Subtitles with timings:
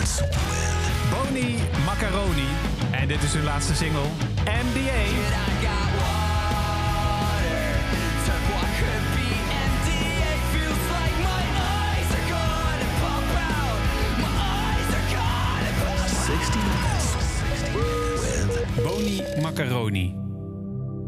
[0.00, 2.48] dance with Boni Macaroni.
[2.90, 4.08] En dit is hun laatste single,
[4.44, 5.02] MDA.
[17.72, 20.14] with Boni Macaroni.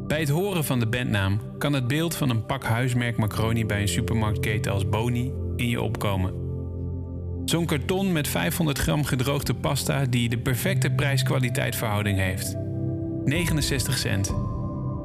[0.06, 3.80] Bij het horen van de bandnaam kan het beeld van een pak huismerk macaroni bij
[3.80, 6.41] een supermarktketen als Boni in je opkomen.
[7.52, 12.56] Zo'n karton met 500 gram gedroogde pasta die de perfecte prijs-kwaliteit verhouding heeft.
[13.24, 14.34] 69 cent.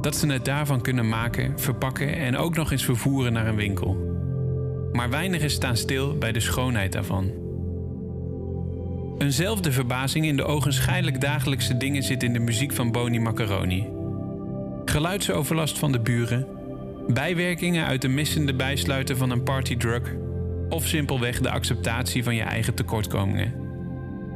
[0.02, 3.96] Dat ze het daarvan kunnen maken, verpakken en ook nog eens vervoeren naar een winkel.
[4.92, 7.32] Maar weinigen staan stil bij de schoonheid daarvan.
[9.18, 13.88] Eenzelfde verbazing in de ogenschijnlijk dagelijkse dingen zit in de muziek van Boni Macaroni.
[14.86, 16.48] Geluidsoverlast van de buren,
[17.08, 20.16] bijwerkingen uit de missende bijsluiten van een partydrug
[20.70, 23.54] of simpelweg de acceptatie van je eigen tekortkomingen.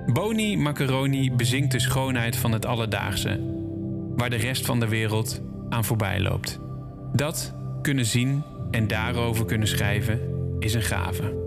[0.05, 3.39] Boni Macaroni bezingt de schoonheid van het alledaagse,
[4.15, 6.59] waar de rest van de wereld aan voorbij loopt.
[7.13, 10.19] Dat kunnen zien en daarover kunnen schrijven
[10.59, 11.39] is een gave.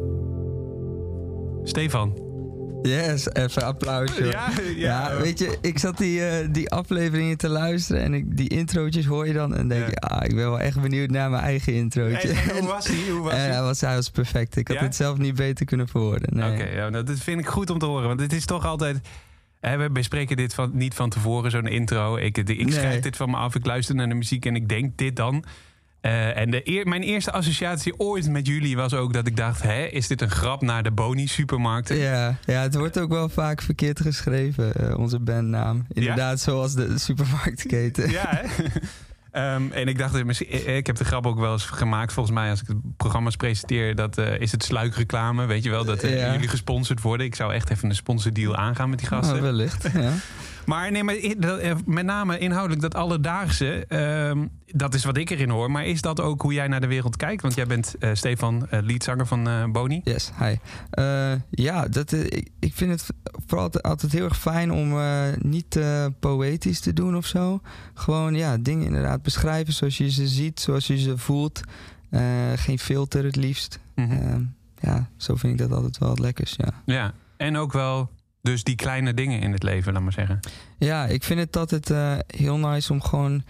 [1.62, 2.23] Stefan,
[2.88, 4.24] Yes, even applausje.
[4.24, 5.10] Ja, ja.
[5.10, 9.06] Ja, weet je, ik zat die, eh, die afleveringen te luisteren en ik, die introotjes
[9.06, 9.86] hoor je dan en denk Ja.
[9.90, 12.28] je, ah, ik ben wel echt benieuwd naar mijn eigen introotje.
[12.28, 12.96] En, en hoe was hij?
[13.10, 13.62] Hoe was En hij?
[13.62, 14.56] was, hij was perfect.
[14.56, 14.82] Ik had Ja?
[14.82, 16.36] het zelf niet beter kunnen verwoorden.
[16.36, 16.52] Nee.
[16.52, 18.08] Oké, ja, nou, dat vind ik goed om te horen.
[18.08, 18.98] Want het is toch altijd...
[19.60, 22.16] Hè, we bespreken dit van, niet van tevoren, zo'n intro.
[22.16, 22.70] Ik, ik Nee.
[22.72, 25.44] schrijf dit van me af, ik luister naar de muziek en ik denk dit dan.
[26.04, 29.62] Eh, en de eer- mijn eerste associatie ooit met jullie was ook dat ik dacht...
[29.62, 31.96] Hè, is dit een grap naar de Boni-supermarkten?
[31.96, 35.86] Ja, ja, het wordt ook wel vaak verkeerd geschreven, eh, onze bandnaam.
[35.92, 38.10] Inderdaad, zoals de supermarktketen.
[38.10, 38.46] Ja, hè?
[39.34, 42.12] Ehm, en ik dacht, misschien- ik heb de grap ook wel eens gemaakt.
[42.12, 45.46] Volgens mij, als ik het programma's presenteer, dat eh, is het sluikreclame.
[45.46, 46.32] Weet je wel, dat eh, Ja.
[46.32, 47.26] jullie gesponsord worden.
[47.26, 49.36] Ik zou echt even een sponsordeal aangaan met die gasten.
[49.36, 50.12] Oh, wellicht, ja.
[50.64, 55.48] Maar nee, maar eh, met name inhoudelijk dat alledaagse, ehm, dat is wat ik erin
[55.48, 55.70] hoor.
[55.70, 57.42] Maar is dat ook hoe jij naar de wereld kijkt?
[57.42, 60.00] Want jij bent eh, Stefan, eh leadzanger van eh, Boni.
[60.04, 60.54] Yes, hi.
[60.90, 63.06] Eh, ja, dat, eh, ik, ik vind het
[63.46, 67.60] vooral altijd, heel erg fijn om eh, niet eh, poëtisch te doen of zo.
[67.94, 71.60] Gewoon ja, dingen inderdaad beschrijven zoals je ze ziet, zoals je ze voelt.
[72.10, 72.22] Eh,
[72.54, 73.78] geen filter het liefst.
[73.94, 74.12] Mhm.
[74.12, 74.42] Ehm,
[74.80, 76.82] ja, zo vind ik dat altijd wel het lekkers, ja.
[76.84, 78.10] Ja, en ook wel
[78.42, 80.40] dus die kleine dingen in het leven, laat maar zeggen.
[80.78, 81.92] Ja, ik vind het altijd
[82.26, 83.42] heel nice om gewoon...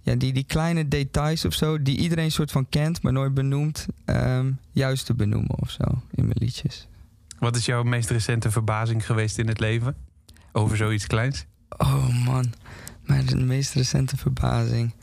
[0.00, 3.86] Ja, die, die kleine details of zo, die iedereen soort van kent, maar nooit benoemt,
[4.04, 6.88] ehm, juist te benoemen of zo in mijn liedjes.
[7.38, 9.96] Wat is jouw meest recente verbazing geweest in het leven?
[10.52, 11.46] Over zoiets kleins?
[11.68, 12.52] Oh man,
[13.02, 14.94] mijn meest recente verbazing.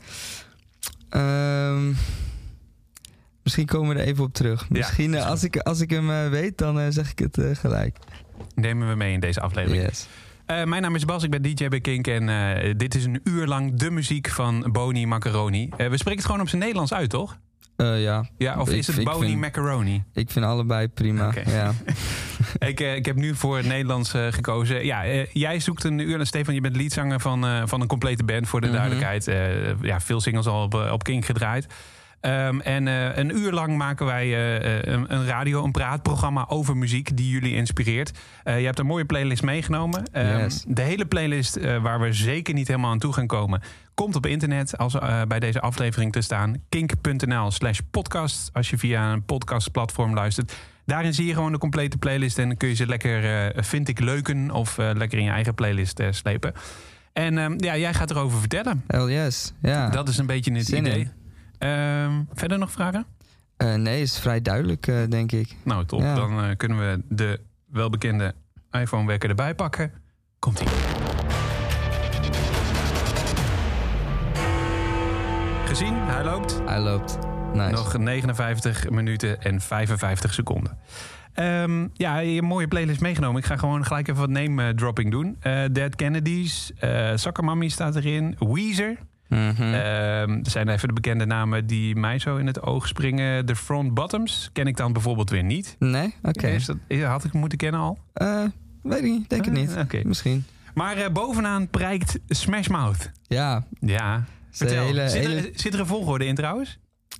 [1.08, 1.92] Ehm,
[3.42, 4.70] misschien komen we er even op terug.
[4.70, 7.58] Misschien is eh, als, ik, als ik hem eh, weet, dan eh, zeg ik het
[7.58, 7.98] gelijk.
[8.54, 9.82] Nemen we mee in deze aflevering.
[9.82, 10.06] Yes.
[10.46, 13.74] Mijn naam is Bas, ik ben DJ bij Kink en dit is een uur lang
[13.74, 15.68] de muziek van Boni Macaroni.
[15.68, 17.38] We spreken het gewoon op zijn Nederlands uit, toch?
[17.76, 20.04] Eh, ja, Ja, of Ik- is het vind- Macaroni?
[20.12, 21.32] ik vind allebei prima.
[21.46, 21.72] Ja.
[22.68, 24.84] ik, eh, ik heb nu voor het Nederlands eh, gekozen.
[24.84, 26.26] Ja, jij zoekt een uur.
[26.26, 28.76] Stefan, je bent leadzanger van, van een complete band, voor de Mhm.
[28.76, 29.24] duidelijkheid.
[29.82, 31.66] Ja, veel singles al op, op Kink gedraaid.
[32.20, 36.44] Ehm, en eh, een uur lang maken wij eh, eh, een, een radio, een praatprogramma
[36.48, 38.18] over muziek die jullie inspireert.
[38.44, 40.04] Je hebt een mooie playlist meegenomen.
[40.12, 40.64] Ehm, Yes.
[40.68, 43.62] De hele playlist, waar we zeker niet helemaal aan toe gaan komen,
[43.94, 44.96] komt op internet als
[45.28, 46.54] bij deze aflevering te staan.
[46.68, 48.50] kink.nl slash podcast.
[48.52, 50.54] Als je via een podcastplatform luistert.
[50.84, 54.00] Daarin zie je gewoon de complete playlist en dan kun je ze lekker, vind ik,
[54.00, 56.52] leuken of lekker in je eigen playlist slepen.
[57.12, 58.84] En ehm, ja, jij gaat erover vertellen.
[58.86, 59.88] Hell yes, ja.
[59.88, 60.98] Dat is een beetje het Zin idee.
[60.98, 61.10] in.
[61.58, 63.06] Ehm, verder nog vragen?
[63.56, 65.56] Eh, nee, is vrij duidelijk, eh, denk ik.
[65.62, 66.00] Nou, top.
[66.00, 66.14] Ja.
[66.14, 68.34] Dan eh, kunnen we de welbekende
[68.70, 69.92] iPhone-wekker erbij pakken.
[70.38, 70.68] Komt-ie.
[75.64, 76.60] Gezien, hij loopt.
[76.64, 77.18] Hij loopt.
[77.52, 77.70] Nice.
[77.70, 80.78] Nog 59 minuten en 55 seconden.
[81.32, 83.40] Ehm, ja, een mooie playlist meegenomen.
[83.40, 85.36] Ik ga gewoon gelijk even wat name dropping doen.
[85.72, 88.36] Dead Kennedys, eh Soccer Mommy staat erin.
[88.38, 88.98] Weezer.
[89.28, 93.46] Ehm, er zijn even de bekende namen die mij zo in het oog springen.
[93.46, 95.76] De Front Bottoms ken ik dan bijvoorbeeld weer niet.
[95.78, 96.14] nee?
[96.22, 96.58] Oké.
[97.04, 97.98] Had ik moeten kennen al?
[98.12, 98.42] Eh,
[98.82, 99.76] weet ik niet, denk het Ah, niet.
[99.76, 100.00] Oké.
[100.04, 100.44] Misschien.
[100.74, 103.10] Maar eh, bovenaan prijkt Smash Mouth.
[103.26, 104.24] Ja, Ja.
[104.50, 104.84] Vertel.
[104.84, 106.78] hele, zit, hele- er, zit er een volgorde in trouwens?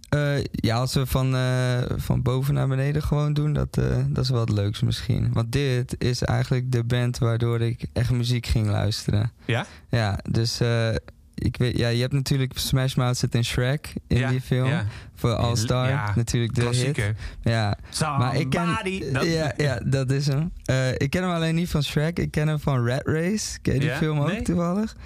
[0.08, 4.24] Eh, ja, als we van, eh, van boven naar beneden gewoon doen, dat, eh, dat
[4.24, 5.32] is wel het leukste misschien.
[5.32, 9.32] Want dit is eigenlijk de band waardoor ik echt muziek ging luisteren.
[9.44, 9.66] Ja?
[9.90, 10.88] Ja, dus eh,
[11.38, 14.68] ik weet, ja, je hebt natuurlijk Smash Mouth zit in Shrek in Ja, die film.
[14.68, 14.86] ja.
[15.14, 17.12] Voor All Star, Ja, natuurlijk de hit.
[17.42, 18.78] Ja, maar ik ken...
[19.24, 20.52] Ja, ja, dat is hem.
[20.64, 22.18] Eh, ik ken hem alleen niet van Shrek.
[22.18, 23.58] Ik ken hem van Rat Race.
[23.62, 24.42] Ken je die film ook Nee.
[24.42, 24.96] toevallig?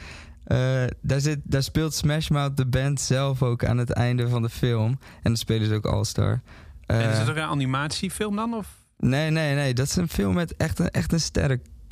[0.44, 4.42] Eh, daar, zit, daar speelt Smash Mouth de band zelf ook aan het einde van
[4.42, 4.88] de film.
[4.90, 6.40] En dan spelen ze ook All Star.
[6.86, 8.54] En is Eh, het ook een animatiefilm dan?
[8.54, 8.66] Of?
[8.98, 9.74] Nee, nee, nee.
[9.74, 11.20] Dat is een film met echt een, echt een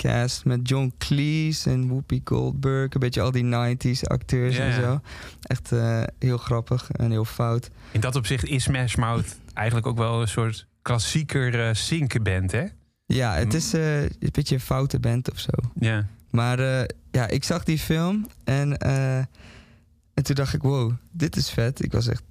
[0.03, 0.45] sterrencast.
[0.45, 2.93] Met John Cleese en Whoopi Goldberg.
[2.93, 4.99] Een beetje al die 90s acteurs Ja, en zo.
[5.41, 7.69] Echt eh, heel grappig en heel fout.
[7.91, 12.65] In dat opzicht is Smash Mouth eigenlijk ook wel een soort klassieker eh zinkenband, hè?
[13.05, 13.55] Ja, het Mm.
[13.55, 15.51] is eh, een beetje een foute band of zo.
[15.79, 16.07] Ja.
[16.29, 16.59] Maar
[17.11, 21.83] ja, ik zag die film en, en toen dacht ik, wow, dit is vet.
[21.83, 22.23] Ik was echt,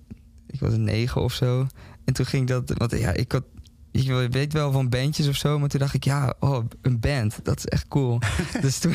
[0.47, 1.67] ik was een negen of zo.
[2.05, 3.45] En toen ging dat, want ja, ik had,
[3.91, 7.41] ik weet wel van bandjes of zo, maar toen dacht ik, ja, oh, een band,
[7.43, 8.19] dat is echt cool.
[8.61, 8.95] dus toen,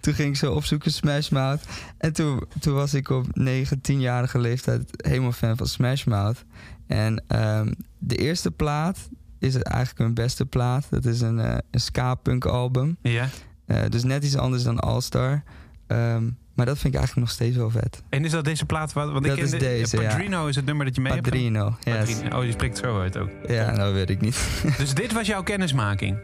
[0.00, 1.64] toen ging ik zo opzoeken Smash Mouth.
[1.98, 6.44] En toen, toen was ik op 9, 10-jarige leeftijd helemaal fan van Smash Mouth.
[6.86, 9.08] En ehm, de eerste plaat
[9.38, 10.86] is eigenlijk hun beste plaat.
[10.90, 12.96] Dat is een, eh, een ska-punk album.
[13.02, 13.28] ja.
[13.66, 15.42] Eh, dus net iets anders dan All Star.
[15.86, 18.02] Ehm, maar dat vind ik eigenlijk nog steeds wel vet.
[18.08, 18.92] En is dat deze plaat?
[18.92, 20.08] Want Dat ik ken is de- deze, ja.
[20.08, 21.24] Padrino is het nummer dat je mee hebt.
[21.24, 21.94] Padrino, yes.
[21.96, 22.38] Padrino.
[22.38, 23.28] Oh, je spreekt zo uit ook.
[23.46, 24.36] Ja, nou weet ik niet.
[24.78, 26.18] Dus dit was jouw kennismaking.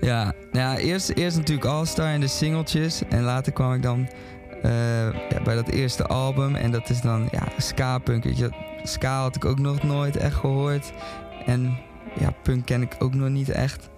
[0.00, 3.02] ja, ja eerst, eerst natuurlijk All Star en de singeltjes.
[3.08, 4.08] En later kwam ik dan
[4.62, 4.70] eh,
[5.30, 6.54] ja, bij dat eerste album.
[6.54, 8.24] En dat is dan ja, ska-punk.
[8.82, 10.92] Ska had ik ook nog nooit echt gehoord.
[11.46, 11.76] En
[12.18, 13.88] ja, punk ken ik ook nog niet echt.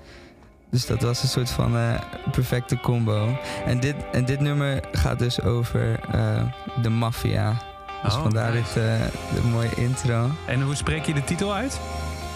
[0.70, 1.94] Dus dat was een soort van eh,
[2.30, 3.36] perfecte combo.
[3.66, 6.42] En dit, en dit nummer gaat dus over eh,
[6.82, 7.56] de maffia.
[8.02, 8.62] Dus Oh, vandaar nice.
[8.74, 10.30] dit, eh, dit mooie intro.
[10.46, 11.80] En hoe spreek je de titel uit?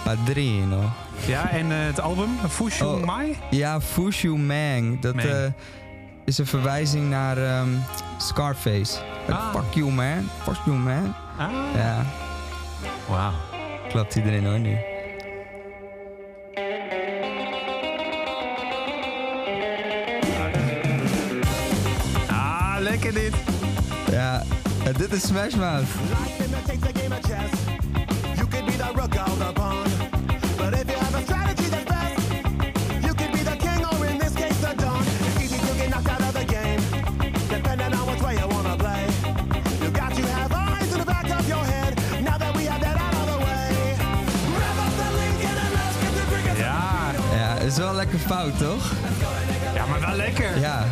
[0.05, 0.81] Padrino.
[1.27, 2.29] Ja, en het album?
[2.49, 3.05] Fushu Oh.
[3.05, 3.37] Mai?
[3.51, 5.01] Ja, Fushu Mang.
[5.01, 5.15] Dat
[6.25, 7.69] is een verwijzing naar ehm,
[8.19, 8.99] Scarface.
[9.27, 9.55] Like, Ah.
[9.55, 10.29] Fuck you man.
[10.43, 11.15] Fuck you man.
[11.39, 12.05] Ah, Ja,
[13.09, 13.33] wauw.
[13.89, 14.77] klapt erin hoor nu.
[46.01, 46.57] Get to drinking.
[46.57, 48.93] Ja, Ja, is wel lekker fout toch?
[49.75, 50.59] ja maar wel lekker.
[50.59, 50.85] Ja,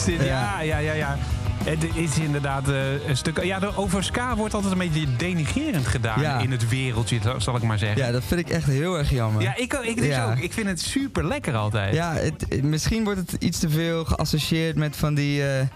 [0.00, 0.24] dit.
[0.24, 0.78] Ja, Ja.
[0.78, 1.18] ja, ja.
[1.64, 3.42] Het is inderdaad eh, een stuk...
[3.44, 6.38] Ja, de- over ska wordt altijd een beetje denigrerend gedaan Ja.
[6.38, 8.04] in het wereldje, zal ik maar zeggen.
[8.06, 9.42] ja, dat vind ik echt heel erg jammer.
[9.42, 10.30] Ja, ik, ik dus Ja.
[10.30, 10.38] ook.
[10.38, 11.94] Ik vind het super lekker altijd.
[11.94, 15.66] Ja, het, misschien wordt het iets te veel geassocieerd met van die, eh,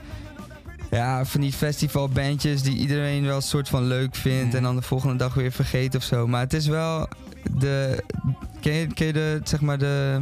[0.91, 4.57] ja, van die festivalbandjes die iedereen wel een soort van leuk vindt Mhm.
[4.57, 6.27] en dan de volgende dag weer vergeet of zo.
[6.27, 7.09] Maar het is wel
[7.51, 8.05] de,
[8.61, 10.21] ken je, ken je de, zeg maar de,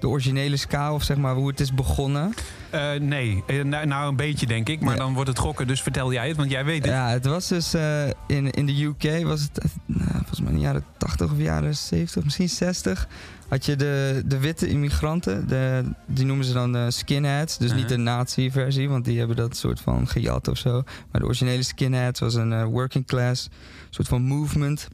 [0.00, 2.32] de originele ska of zeg maar hoe het is begonnen?
[2.70, 4.80] Eh, nee, Eh, nou, nou, een beetje denk ik.
[4.80, 4.98] Maar Ja.
[5.00, 6.92] dan wordt het gokken, dus vertel jij het, want jij weet het.
[6.94, 10.56] Ja, het was dus eh, in, in de UK, was het nou, volgens mij in
[10.56, 13.08] de jaren 80 of jaren 70, misschien 60.
[13.48, 17.58] Had je de, de witte immigranten, de, die noemen ze dan de skinheads.
[17.58, 18.14] Dus niet de Uh-huh.
[18.16, 20.72] nazi-versie, want die hebben dat soort van gejat of zo.
[21.10, 23.48] Maar de originele skinheads was een working class
[23.90, 24.88] soort van movement.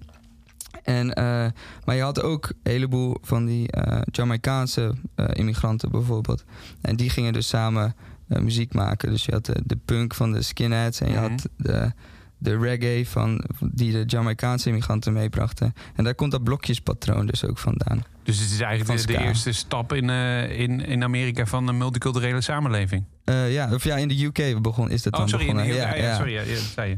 [0.85, 1.47] En, eh,
[1.85, 6.45] maar je had ook een heleboel van die eh Jamaicaanse eh, immigranten bijvoorbeeld.
[6.81, 7.95] En die gingen dus samen
[8.27, 9.11] muziek maken.
[9.11, 11.23] Dus je had de, de punk van de skinheads en je Mhm.
[11.31, 11.93] had de,
[12.39, 15.75] de reggae van, die de Jamaicaanse immigranten meebrachten.
[15.95, 18.05] En daar komt dat blokjespatroon dus ook vandaan.
[18.23, 20.11] Dus het is eigenlijk de, eerste stap in,
[20.51, 23.05] in, in Amerika van een multiculturele samenleving.
[23.25, 25.47] Ja, of ja, in de UK begon, is dat Oh, dan sorry.
[25.49, 26.17] in de- ja, ja, ja.
[26.17, 26.97] sorry, ja, ja, dat zei je.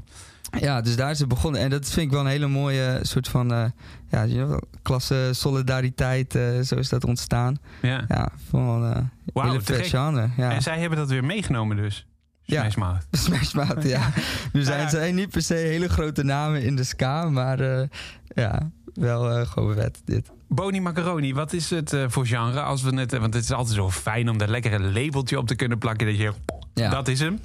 [0.60, 1.60] Ja, dus daar is het begonnen.
[1.60, 3.64] En dat vind ik wel een hele mooie soort van eh,
[4.10, 6.34] ja, you know, klasse solidariteit.
[6.34, 7.56] eh, zo is dat ontstaan.
[7.82, 8.04] Ja.
[8.08, 8.96] Ja, van uh,
[9.44, 10.28] hele genre.
[10.36, 10.50] Ja.
[10.52, 12.06] En zij hebben dat weer meegenomen dus.
[12.42, 12.60] Ja.
[12.60, 13.06] Smash Mouth.
[13.10, 14.10] Smash Mouth, ja.
[14.52, 14.88] Nu zijn Ja.
[14.88, 17.88] zij niet per se hele grote namen in de ska, maar eh,
[18.34, 20.30] ja, wel eh, gewoon vet dit.
[20.48, 22.60] Boni Macaroni, wat is het eh, voor genre?
[22.62, 25.46] Als we net, want het is altijd zo fijn om daar lekker een labeltje op
[25.46, 26.06] te kunnen plakken.
[26.06, 26.32] Dat je,
[26.74, 26.90] Ja.
[26.90, 27.38] dat is hem.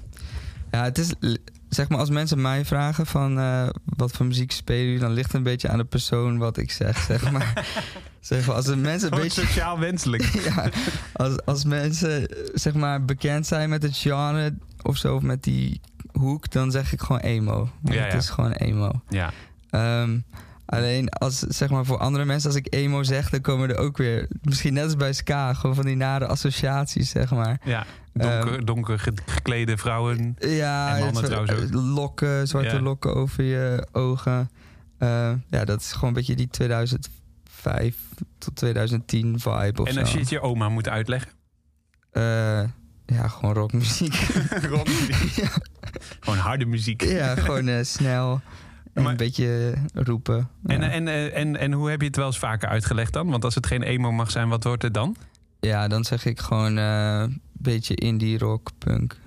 [0.72, 1.14] Ja, het is,
[1.70, 5.28] zeg maar, als mensen mij vragen van eh, wat voor muziek spelen jullie, dan ligt
[5.28, 7.68] het een beetje aan de persoon wat ik zeg, zeg maar.
[8.20, 9.42] zeg maar als de mensen een beetje...
[9.42, 10.24] sociaal wenselijk.
[10.56, 10.70] ja,
[11.14, 15.82] als, als mensen, zeg maar, bekend zijn met het genre of zo, of met die
[16.12, 17.70] hoek, dan zeg ik gewoon emo.
[17.84, 18.18] Ja, Het ja.
[18.18, 19.02] is gewoon emo.
[19.10, 19.32] Ja.
[19.70, 20.20] Ehm,
[20.72, 23.98] alleen als, zeg maar, voor andere mensen, als ik emo zeg, dan komen er ook
[23.98, 27.60] weer, misschien net als bij ska, gewoon van die nare associaties, zeg maar.
[27.64, 30.36] Ja, donker, donker ge- geklede vrouwen.
[30.40, 31.74] Ja, En mannen trouwens ook.
[31.74, 32.82] lokken, zwarte Ja.
[32.82, 34.50] lokken over je ogen.
[34.98, 37.96] Eh, ja, dat is gewoon een beetje die 2005
[38.38, 40.00] tot 2010 vibe of En zo.
[40.00, 41.32] als je het je oma moet uitleggen.
[42.12, 42.64] Eh,
[43.06, 44.14] ja, gewoon rockmuziek.
[46.20, 47.02] Gewoon harde muziek.
[47.04, 48.42] ja, gewoon eh, snel
[48.94, 50.50] en Maar- een beetje roepen.
[50.66, 50.90] En, ja.
[50.90, 53.30] en, en, en, en hoe heb je het wel eens vaker uitgelegd dan?
[53.30, 55.16] Want als het geen emo mag zijn, wat wordt het dan?
[55.60, 59.18] ja, dan zeg ik gewoon eh, een beetje indie rock, punk.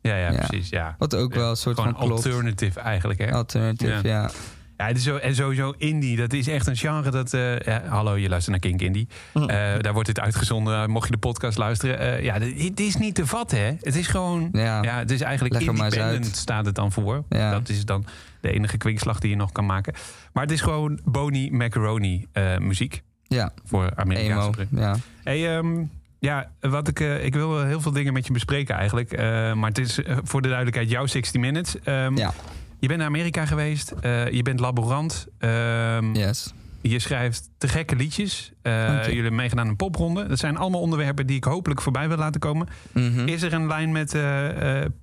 [0.00, 0.46] Ja, ja, Ja.
[0.46, 0.68] precies.
[0.68, 0.94] Ja.
[0.98, 2.24] Wat ook wel een soort Gewoon van klopt.
[2.26, 3.32] alternative eigenlijk, hè?
[3.32, 4.30] Alternative, ja.
[4.76, 7.34] Ja, het is zo, en sowieso indie, dat is echt een genre dat...
[7.34, 9.08] eh, ja, hallo, je luistert naar Kink Indie.
[9.34, 9.46] Eh,
[9.80, 11.98] daar wordt dit uitgezonden, mocht je de podcast luisteren.
[11.98, 13.72] Eh, ja, dit- het is niet te vatten, hè?
[13.80, 14.48] Het is gewoon...
[14.52, 14.82] Ja.
[14.82, 17.24] Ja, het is eigenlijk independent staat het dan voor.
[17.28, 17.50] Ja.
[17.50, 18.04] Dat is dan
[18.42, 19.94] de enige kwinkslag die je nog kan maken.
[20.32, 24.80] Maar het is gewoon Boni Macaroni eh, muziek Ja, voor Amerikaanse emo.
[24.82, 24.96] Ja.
[25.24, 25.82] Hey, ehm,
[26.18, 29.12] ja, wat ik, eh, ik wil heel veel dingen met je bespreken eigenlijk.
[29.12, 31.78] Eh, maar het is voor de duidelijkheid jouw 60 Minutes.
[31.84, 32.32] Ehm, Ja.
[32.78, 33.92] Je bent naar Amerika geweest.
[34.30, 35.26] je bent laborant.
[35.38, 36.52] ehm, Yes.
[36.80, 38.52] Je schrijft te gekke liedjes.
[38.62, 40.26] Jullie hebben meegedaan aan een popronde.
[40.26, 42.68] Dat zijn allemaal onderwerpen die ik hopelijk voorbij wil laten komen.
[42.92, 43.28] Mhm.
[43.28, 44.16] Is er een lijn met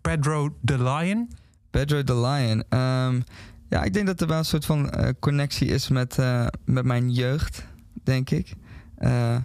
[0.02, 1.30] Pedro the Lion?
[1.72, 2.64] Pedro the Lion.
[2.70, 3.20] Ehm,
[3.70, 6.86] ja, ik denk dat er wel een soort van eh, connectie is met, eh, met
[6.86, 7.66] mijn jeugd,
[8.04, 8.54] denk ik.
[8.98, 9.36] Eh,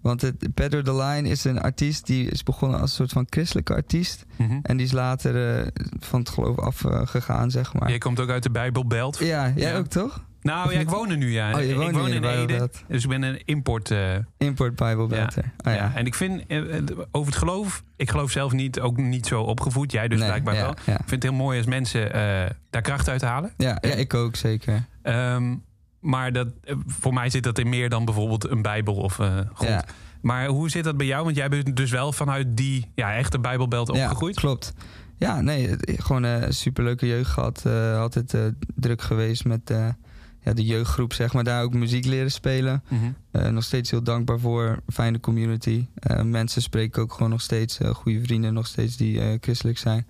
[0.00, 3.26] want het, Pedro the Lion is een artiest die is begonnen als een soort van
[3.30, 4.24] christelijke artiest.
[4.36, 4.58] Mhm.
[4.62, 5.66] En die is later
[5.98, 7.88] van het geloof afgegaan, gegaan, zeg maar.
[7.88, 9.18] Jij komt ook uit de Bijbelbelt.
[9.18, 9.78] Ja, jij Ja.
[9.78, 10.24] ook toch?
[10.44, 11.52] Nou ja, ik woon er nu ja.
[11.54, 12.70] Oh, je ik woont woon in in de Ede.
[12.88, 13.90] Dus ik ben een import.
[13.90, 15.44] eh, Import Bible Belter.
[15.44, 15.70] Ja.
[15.70, 15.84] Oh, ja.
[15.84, 15.92] ja.
[15.94, 19.42] En ik vind eh, eh, over het geloof, ik geloof zelf niet, ook niet zo
[19.42, 19.92] opgevoed.
[19.92, 20.70] Jij dus Nee, blijkbaar ja, wel.
[20.70, 22.12] Ik vind het heel mooi als mensen
[22.70, 23.52] daar kracht uit halen.
[23.56, 24.84] Ja, ja, ik ook zeker.
[25.02, 25.54] Ehm,
[26.00, 26.48] maar dat,
[26.86, 29.68] voor mij zit dat in meer dan bijvoorbeeld een Bijbel of eh God.
[29.68, 29.84] Ja.
[30.20, 31.24] Maar hoe zit dat bij jou?
[31.24, 34.34] Want jij bent dus wel vanuit die ja, echte Bijbelbelt opgegroeid.
[34.34, 34.72] Ja, klopt.
[35.18, 37.62] Ja, nee, gewoon een superleuke jeugd gehad.
[37.66, 38.34] eh, altijd
[38.74, 39.72] druk geweest met
[40.44, 41.44] ja, de jeugdgroep, zeg maar.
[41.44, 42.82] Daar ook muziek leren spelen.
[42.88, 43.04] Mhm.
[43.30, 44.78] Eh, nog steeds heel dankbaar voor.
[44.92, 45.86] Fijne community.
[45.94, 47.78] Eh, mensen spreken ook gewoon nog steeds.
[47.78, 50.06] eh, goede vrienden nog steeds die christelijk zijn.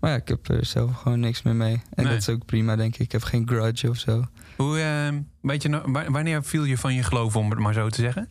[0.00, 1.72] Maar ja, ik heb er zelf gewoon niks meer mee.
[1.94, 2.12] En Nee.
[2.12, 3.00] dat is ook prima, denk ik.
[3.00, 4.24] Ik heb geen grudge of zo.
[4.56, 7.74] Hoe, eh, weet je, nou- wa- wanneer viel je van je geloof, om het maar
[7.74, 8.26] zo te zeggen?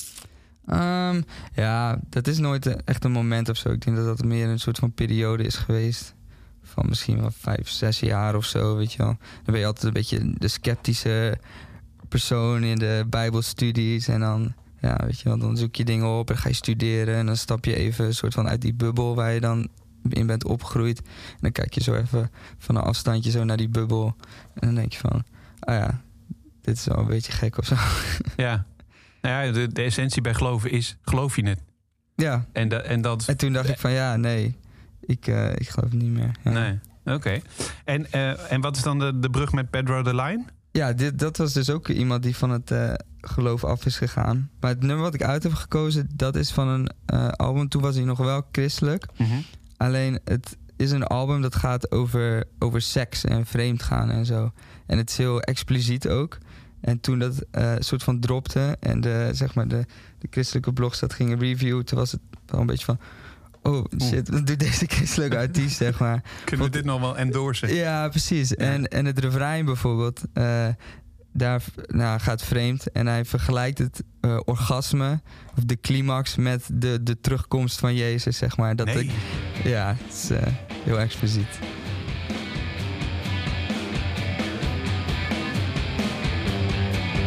[0.66, 1.22] Ehm,
[1.54, 3.70] ja, dat is nooit echt een moment of zo.
[3.70, 6.16] Ik denk dat dat meer een soort van periode is geweest.
[6.64, 9.18] Van misschien wel vijf, zes jaar of zo, weet je wel.
[9.18, 11.38] Dan ben je altijd een beetje de sceptische
[12.10, 14.08] persoon in de bijbelstudies.
[14.08, 17.16] En dan, ja, weet je wel, dan zoek je dingen op en ga je studeren.
[17.16, 19.68] En dan stap je even een soort van uit die bubbel waar je dan
[20.10, 21.00] in bent opgegroeid.
[21.02, 24.16] En dan kijk je zo even van een afstandje zo naar die bubbel.
[24.54, 25.24] En dan denk je van,
[25.60, 26.02] ah ja,
[26.62, 27.76] dit is wel een beetje gek of zo.
[28.36, 28.66] Ja.
[29.22, 31.60] Nou ja, de, de essentie bij geloven is, geloof je het?
[32.16, 33.26] ja, En, da- en dat...
[33.26, 34.56] En toen dacht ik van ja, nee,
[35.12, 36.32] ik, eh, ik geloof niet meer.
[36.44, 36.80] Ja, Nee,
[37.16, 37.40] oké.
[37.86, 40.48] En, eh, en wat is dan de, de brug met Pedro the Lion?
[40.72, 44.50] ja dit, dat was dus ook iemand die van het eh, geloof af is gegaan.
[44.60, 46.90] Maar het nummer wat ik uit heb gekozen, dat is van een
[47.36, 47.70] album.
[47.70, 49.06] Toen was hij nog wel christelijk.
[49.78, 54.52] Alleen het is een album dat gaat over, over seks en vreemdgaan en zo.
[54.86, 56.38] En het is heel expliciet ook.
[56.82, 59.86] En toen dat eh soort van dropte en de, zeg maar de,
[60.20, 63.00] de christelijke blogs dat gingen reviewen, toen was het wel een beetje van...
[63.64, 66.24] Oh shit, wat doet deze christelijke artiest, zeg maar.
[66.46, 67.74] Kunnen we dit nog wel endorsen?
[67.74, 68.56] Ja, precies.
[68.56, 70.68] En, en het refrein bijvoorbeeld, eh,
[71.34, 72.92] daar nou, gaat vreemd.
[72.92, 75.22] En hij vergelijkt het eh, orgasme,
[75.58, 78.76] of de climax, met de, de terugkomst van Jezus, zeg maar.
[78.76, 79.04] Dat nee.
[79.04, 79.12] ik-
[79.64, 80.42] ja, het is eh,
[80.84, 81.60] heel expliciet.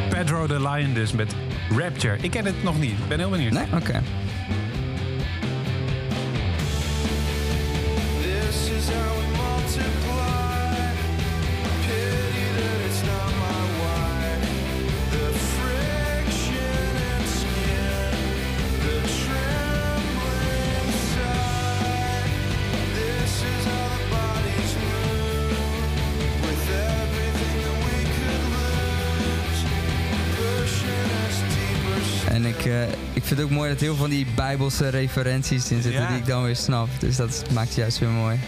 [0.09, 1.35] Pedro the Lion dus met
[1.77, 2.17] Rapture.
[2.21, 2.91] Ik ken het nog niet.
[2.91, 3.53] Ik ben heel benieuwd.
[3.53, 3.67] Nee?
[3.75, 4.03] Oké.
[33.65, 36.09] Mooi dat heel veel van die bijbelse referenties in zitten Ja.
[36.09, 36.89] die ik dan weer snap.
[36.99, 38.39] Dus dat maakt het juist weer mooi.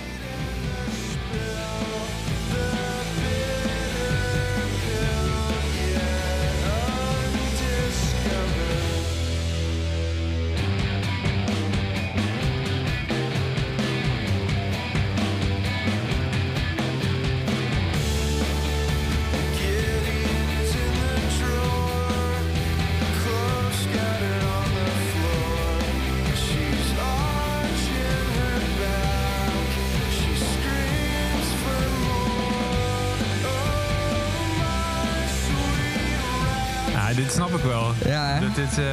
[37.66, 37.92] Wel.
[38.04, 38.40] Ja, hè?
[38.40, 38.84] Dat dit eh,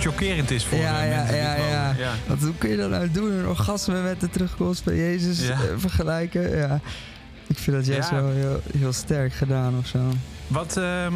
[0.00, 1.54] chockerend is voor Ja, ja, mensen ja,
[1.98, 2.12] ja.
[2.26, 3.32] Want hoe kun je dat nou doen?
[3.32, 5.52] Een orgasme met de terugkomst van Jezus Ja.
[5.52, 6.56] eh, vergelijken?
[6.56, 6.80] Ja.
[7.46, 8.22] Ik vind dat juist Ja.
[8.22, 9.98] wel heel, heel sterk gedaan of zo.
[10.46, 11.12] Wat, ehm,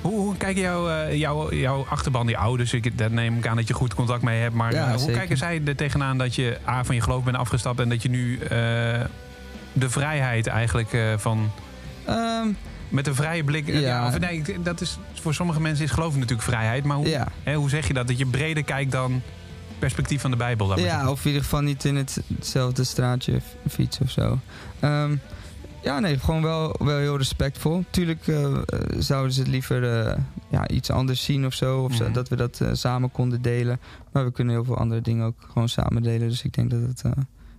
[0.00, 2.72] hoe, hoe kijken jouw, eh, jouw, jouw achterban, die ouders?
[2.72, 4.54] Ik, daar neem ik aan dat je goed contact mee hebt.
[4.54, 5.14] Maar Ja, hoe zeker.
[5.14, 7.80] kijken zij er tegenaan dat je A, van je geloof bent afgestapt...
[7.80, 8.38] en dat je nu
[9.72, 11.50] de vrijheid eigenlijk van...
[12.04, 12.46] Ehm,
[12.88, 13.66] Met een vrije blik...
[13.66, 14.06] Ja.
[14.06, 16.84] of, nee, dat is, voor sommige mensen is geloof natuurlijk vrijheid.
[16.84, 17.28] Maar hoe, ja.
[17.42, 18.06] hè, hoe zeg je dat?
[18.06, 19.22] Dat je breder kijkt dan
[19.78, 20.78] perspectief van de Bijbel.
[20.78, 24.38] ja, of in ieder geval niet in het- hetzelfde straatje fietsen of zo.
[24.80, 25.16] Ehm,
[25.82, 27.84] ja, nee, gewoon wel, wel heel respectvol.
[27.90, 28.60] Tuurlijk eh, eh,
[28.98, 30.16] zouden ze het liever eh,
[30.50, 31.78] ja, iets anders zien of zo.
[31.82, 32.12] Of zo, Mhm.
[32.12, 33.80] dat we dat samen konden delen.
[34.12, 36.28] Maar we kunnen heel veel andere dingen ook gewoon samen delen.
[36.28, 37.02] Dus ik denk dat het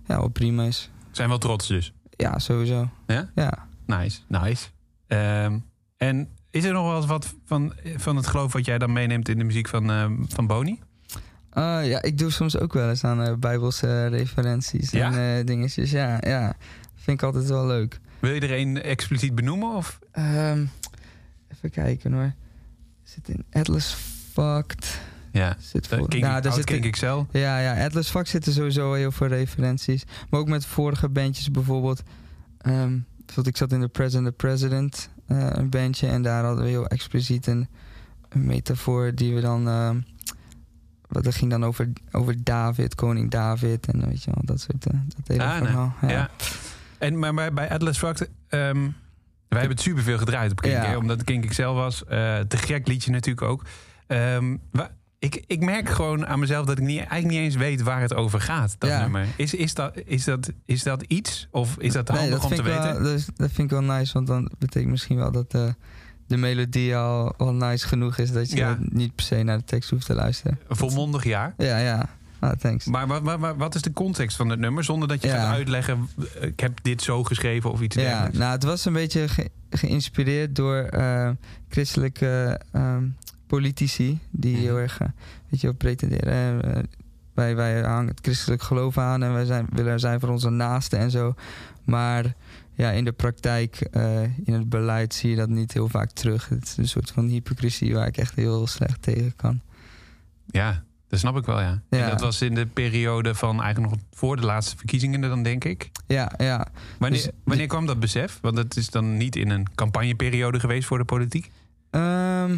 [0.06, 0.90] ja, wel prima is.
[1.10, 1.92] Zijn wel trots dus.
[2.16, 2.88] Ja, sowieso.
[3.06, 3.30] Ja?
[3.34, 3.66] Ja.
[3.86, 4.66] Nice, nice.
[5.10, 5.58] Ehm,
[5.96, 9.28] en is er nog wel eens wat van, van het geloof wat jij dan meeneemt
[9.28, 10.78] in de muziek van, ehm, van Boni?
[11.50, 15.12] Eh, ja, ik doe soms ook wel eens aan eh, bijbelse referenties Ja?
[15.12, 15.90] en dingetjes.
[15.90, 16.54] Ja, ja,
[16.94, 18.00] vind ik altijd wel leuk.
[18.18, 19.74] Wil je er een expliciet benoemen?
[19.74, 19.98] Of?
[20.12, 20.64] Ehm,
[21.52, 22.32] even kijken hoor.
[23.02, 23.96] Zit in Atlas
[24.32, 25.00] Fucked.
[25.32, 27.22] Ja, Zit uh, voor, King, daar zit King XL.
[27.32, 30.04] ja, ja, Atlas Fucked zitten sowieso heel veel referenties.
[30.30, 32.02] Maar ook met vorige bandjes bijvoorbeeld.
[32.58, 32.98] Ehm,
[33.34, 36.06] bijvoorbeeld ik zat in The President the President, eh, een bandje.
[36.06, 37.68] En daar hadden we heel expliciet een,
[38.28, 39.68] een metafoor die we dan...
[39.68, 40.00] ehm,
[41.08, 44.86] wat dat ging dan over, over David, koning David en weet je wel, dat soort
[44.86, 45.60] eh, dat hele Ah, nee.
[45.60, 45.94] verhaal.
[46.06, 46.30] Ja.
[46.98, 48.78] En, maar bij, bij Atlas Shrugged, ehm,
[49.48, 50.84] wij hebben het superveel gedraaid op Kink, Ja.
[50.84, 52.04] hè, omdat het Kink XL was.
[52.04, 53.62] Eh te gek liedje natuurlijk ook.
[54.70, 54.90] Wa-
[55.20, 58.14] ik, ik merk gewoon aan mezelf dat ik niet, eigenlijk niet eens weet waar het
[58.14, 59.00] over gaat, dat Ja.
[59.00, 59.26] nummer.
[59.36, 61.48] Is, is, dat, is, dat, is dat iets?
[61.50, 63.02] Of is dat Nee, handig dat om te weten?
[63.02, 65.68] wel, dat, vind ik wel nice, want dan betekent misschien wel dat eh,
[66.26, 68.78] de melodie al, al nice genoeg is dat je Ja.
[68.80, 70.58] niet per se naar de tekst hoeft te luisteren.
[70.68, 71.54] Een volmondig jaar.
[71.56, 72.08] Ja, ja.
[72.38, 72.84] Ah, thanks.
[72.86, 74.84] Maar wat, wat, wat is de context van het nummer?
[74.84, 75.34] Zonder dat je Ja.
[75.34, 76.08] gaat uitleggen,
[76.40, 78.38] eh, ik heb dit zo geschreven of iets Ja, dergelijks.
[78.38, 81.30] nou, het was een beetje ge- geïnspireerd door eh,
[81.68, 83.04] christelijke ehm,
[83.50, 84.62] politici die Mhm.
[84.62, 85.08] heel erg, eh,
[85.48, 86.62] weet je wel, pretenderen.
[86.74, 86.82] eh,
[87.34, 90.50] wij, wij hangen het christelijk geloof aan en wij zijn, willen er zijn voor onze
[90.50, 91.34] naasten en zo.
[91.84, 92.34] Maar
[92.74, 96.48] ja, in de praktijk, eh, in het beleid zie je dat niet heel vaak terug.
[96.48, 99.60] Het is een soort van hypocrisie waar ik echt heel slecht tegen kan.
[100.46, 101.82] Ja, dat snap ik wel, ja.
[101.88, 105.64] En dat was in de periode van eigenlijk nog voor de laatste verkiezingen dan, denk
[105.64, 105.90] ik.
[106.06, 106.66] Ja, ja.
[106.98, 108.38] Wanneer, Dus- wanneer kwam dat besef?
[108.40, 111.50] Want het is dan niet in een campagneperiode geweest voor de politiek.
[111.90, 112.56] Ehm,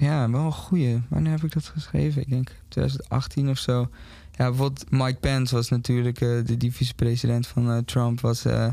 [0.00, 1.02] ja, wel een goeie.
[1.08, 2.22] Wanneer heb ik dat geschreven?
[2.22, 3.88] Ik denk 2018 of zo.
[4.32, 8.20] Ja, bijvoorbeeld Mike Pence was natuurlijk eh, de die vicepresident van eh, Trump.
[8.20, 8.68] Was eh,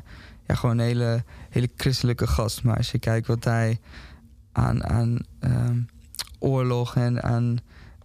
[0.46, 2.64] ja, gewoon een hele, hele christelijke gast.
[2.64, 3.80] Maar als je kijkt wat hij
[4.52, 5.80] aan, aan ehm,
[6.40, 7.58] oorlog en aan,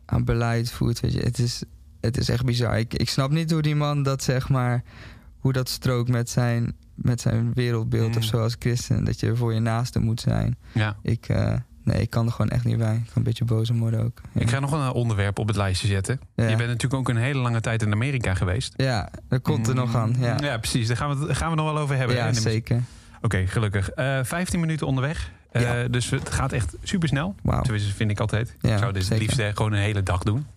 [0.04, 1.62] aan beleid voert, weet je, het is,
[2.00, 2.78] het is echt bizar.
[2.78, 4.82] Ik, ik snap niet hoe die man dat zeg maar,
[5.38, 8.16] hoe dat strookt met zijn, met zijn wereldbeeld Mm.
[8.16, 9.04] of zo als christen.
[9.04, 10.56] Dat je voor je naaste moet zijn.
[10.74, 10.96] Ja.
[11.02, 11.28] Ik,
[11.84, 12.94] nee, ik kan er gewoon echt niet bij.
[12.94, 14.20] Ik kan een beetje boos om worden ook.
[14.32, 16.20] Ja, Ik ga nog een onderwerp op het lijstje zetten.
[16.34, 16.42] ja.
[16.48, 18.74] Je bent natuurlijk ook een hele lange tijd in Amerika geweest.
[18.76, 20.14] ja dat komt er nog aan.
[20.18, 20.86] Ja, ja precies.
[20.88, 22.16] Daar gaan we, gaan we nog wel over hebben.
[22.16, 22.82] ja zeker.
[23.22, 23.90] Oké, gelukkig.
[23.90, 25.30] Eh 15 minuten onderweg.
[25.50, 25.88] Eh, Ja.
[25.88, 27.34] Dus het gaat echt super snel.
[27.42, 27.62] Wauw.
[27.62, 28.56] Tenminste, vind ik altijd.
[28.60, 30.46] Ja, ik zou dit het liefst eh, gewoon een hele dag doen.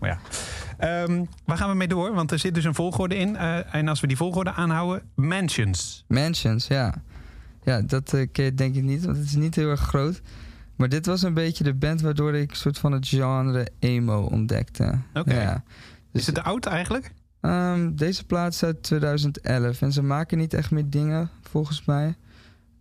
[0.00, 0.18] Ja.
[0.78, 2.14] Ehm, waar gaan we mee door?
[2.14, 3.36] Want er zit dus een volgorde in.
[3.36, 6.04] En als we die volgorde aanhouden, mansions.
[6.08, 6.94] Mansions, ja.
[7.64, 10.22] Ja, dat denk ik niet, want het is niet heel erg groot.
[10.76, 14.98] Maar dit was een beetje de band waardoor ik soort van het genre emo ontdekte.
[15.14, 15.40] Oké.
[15.42, 15.62] Ja.
[16.12, 17.12] Dus, Is het oud eigenlijk?
[17.40, 22.14] ehm, deze plaat is uit 2011 en ze maken niet echt meer dingen, volgens mij.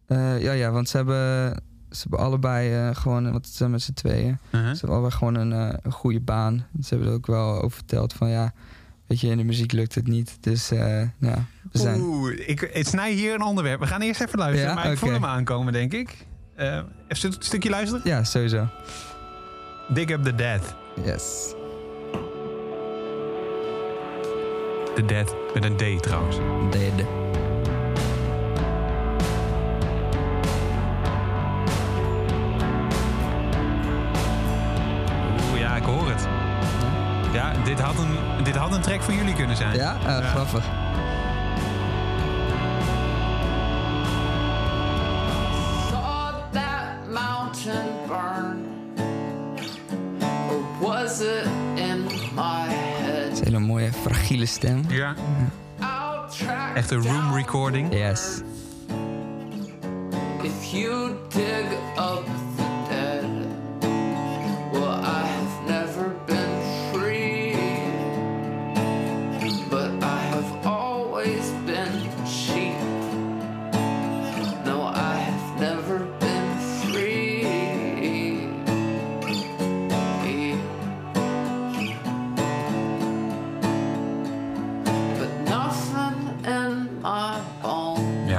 [0.06, 1.54] Eh, ja, ja, want ze hebben,
[1.90, 4.38] ze hebben allebei eh, gewoon, want het zijn met z'n tweeën.
[4.52, 4.70] Uh-huh.
[4.72, 6.66] Ze hebben allebei gewoon een, eh, een goede baan.
[6.82, 8.54] Ze hebben er ook wel over verteld van ja,
[9.08, 10.38] weet je, in de muziek lukt het niet.
[10.40, 12.02] Dus eh, ja, we zijn...
[12.02, 13.80] Oeh, ik, ik snij hier een onderwerp.
[13.80, 14.70] We gaan eerst even luisteren.
[14.70, 14.76] Ja?
[14.76, 15.20] Maar ik voel Oké.
[15.20, 16.26] hem aankomen, denk ik.
[16.56, 18.02] Eh, even een stukje luisteren.
[18.04, 18.68] Ja, sowieso.
[19.88, 20.76] Dig Up The Dead.
[21.04, 21.54] Yes.
[24.96, 26.36] The Dead met een D trouwens.
[26.72, 27.06] Dead.
[35.52, 36.28] Oeh, ja, ik hoor het.
[37.34, 39.76] Ja, dit had een, dit had een track van jullie kunnen zijn.
[39.76, 40.66] Ja, Eh, grappig.
[53.64, 54.84] Een mooie, fragiele stem.
[54.88, 55.16] Ja.
[56.38, 57.94] Track Echt een room recording.
[57.94, 58.42] Yes.
[60.42, 61.66] If you dig
[61.98, 62.43] up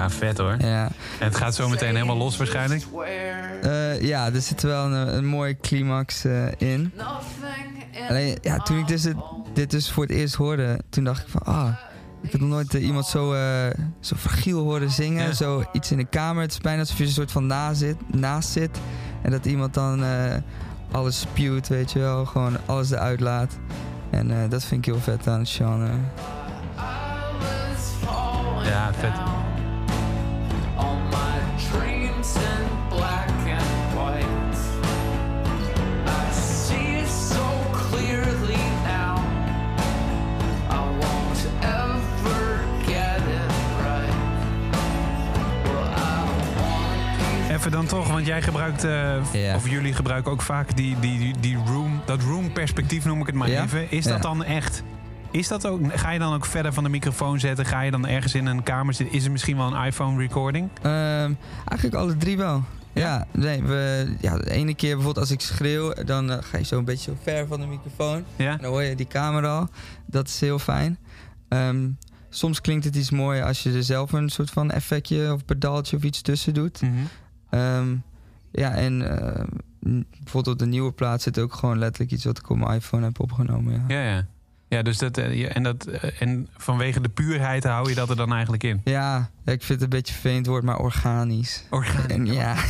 [0.05, 0.57] Ja, vet hoor.
[0.59, 0.85] Ja.
[1.19, 2.85] En het gaat zo meteen helemaal los waarschijnlijk.
[3.63, 6.93] Eh, ja, er zit wel een, een mooie climax eh, in.
[8.09, 9.17] Alleen, ja, toen ik dus het,
[9.55, 11.69] dit dus voor het eerst hoorde, toen dacht ik van, ah,
[12.23, 13.35] ik heb nog nooit eh, iemand zo,
[14.01, 15.27] zo fragiel horen zingen.
[15.27, 15.33] Ja.
[15.33, 16.43] Zo iets in de kamer.
[16.43, 18.79] Het is bijna alsof je een soort van naast zit, naast zit.
[19.23, 20.05] En dat iemand dan
[20.91, 22.25] alles spuwt, weet je wel.
[22.25, 23.59] Gewoon alles eruit laat.
[24.11, 25.83] En dat vind ik heel vet aan Sean.
[25.83, 25.93] eh.
[28.65, 29.44] Ja, vet.
[47.75, 52.03] Dan toch, want jij gebruikt, eh, of jullie gebruiken ook vaak die, die, die, room,
[52.05, 53.91] dat room perspectief noem ik het maar even.
[53.91, 54.83] Is dat dan echt,
[55.31, 57.67] is dat ook, ga je dan ook verder van de microfoon zetten?
[57.67, 59.17] Ga je dan ergens in een kamer zitten?
[59.17, 60.69] Is er misschien wel een iPhone recording?
[60.83, 61.33] Ehm,
[61.65, 62.65] eigenlijk alle drie wel.
[62.93, 66.65] Ja, nee, we, ja, de ene keer bijvoorbeeld als ik schreeuw, dan eh, ga je
[66.65, 68.25] zo een beetje zo ver van de microfoon.
[68.37, 68.51] Ja?
[68.51, 69.69] En dan hoor je die camera al.
[70.07, 70.99] Dat is heel fijn.
[71.49, 71.89] Ehm,
[72.29, 75.97] soms klinkt het iets mooier als je er zelf een soort van effectje of pedaaltje
[75.97, 76.81] of iets tussen doet.
[76.83, 76.93] Mhm.
[77.59, 77.95] Ehm,
[78.53, 79.45] ja, en eh,
[80.23, 83.05] bijvoorbeeld op de nieuwe plaat zit ook gewoon letterlijk iets wat ik op mijn iPhone
[83.05, 83.85] heb opgenomen.
[83.89, 84.27] Ja, Ja, ja.
[84.69, 88.17] Ja, dus dat, eh, en, dat, eh, en vanwege de puurheid hou je dat er
[88.17, 88.81] dan eigenlijk in?
[88.85, 91.65] ja, ik vind het een beetje vervelend woord, maar organisch.
[91.71, 92.07] Organisch.
[92.17, 92.55] En ja,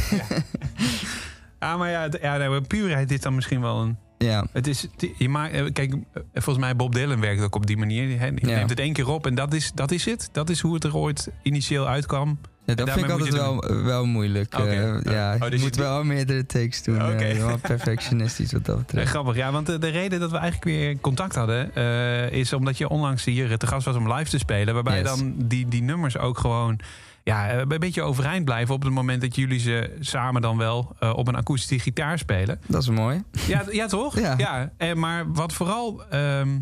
[1.58, 3.96] Ah, maar ja, ja nee, puurheid is dan misschien wel een...
[4.18, 4.86] ja, Het is,
[5.18, 5.94] je maakt, kijk,
[6.32, 8.08] volgens mij Bob Dylan werkt ook op die manier.
[8.08, 8.30] Je Ja.
[8.30, 10.28] neemt het één keer op en dat is, dat is het.
[10.32, 12.38] Dat is hoe het er ooit initieel uitkwam.
[12.66, 14.54] Ja, dat vind ik altijd wel, wel moeilijk.
[14.54, 16.94] Eh, ja, Oh, dus je moet wel meerdere takes doen.
[17.02, 17.24] Oké.
[17.24, 19.08] eh, perfectionistisch wat dat Eh, betreft.
[19.08, 21.74] grappig, ja, want de, de reden dat we eigenlijk weer contact hadden...
[21.74, 24.74] eh, is omdat je onlangs hier te gast was om live te spelen.
[24.74, 25.04] Waarbij Yes.
[25.16, 26.78] dan die, die nummers ook gewoon
[27.22, 28.74] ja, eh, een beetje overeind blijven...
[28.74, 32.60] op het moment dat jullie ze samen dan wel eh, op een akoestische gitaar spelen.
[32.66, 33.22] Dat is mooi.
[33.46, 34.18] Ja, ja toch?
[34.36, 34.72] Ja.
[34.76, 36.58] En, maar wat vooral ehm,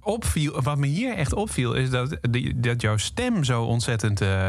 [0.00, 4.48] opviel, wat me hier echt opviel, is dat, die, dat jouw stem zo ontzettend eh,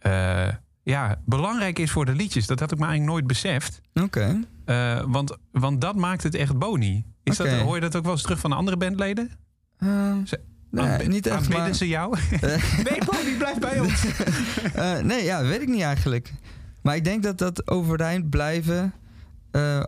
[0.00, 0.48] eh,
[0.82, 2.46] ja, belangrijk is voor de liedjes.
[2.46, 3.80] Dat had ik me eigenlijk nooit beseft.
[3.94, 4.40] Oké.
[4.64, 7.04] Eh, want, want dat maakt het echt bony.
[7.22, 9.30] Is dat, hoor je dat ook wel eens terug van de andere bandleden?
[9.78, 11.74] Ehm, Ze- nee, niet echt, aanbidden maar...
[11.74, 12.16] ze jou?
[12.88, 14.04] Nee, Bony, blijf bij ons.
[15.10, 16.32] nee, ja, weet ik niet eigenlijk.
[16.82, 18.92] Maar ik denk dat dat overeind blijven...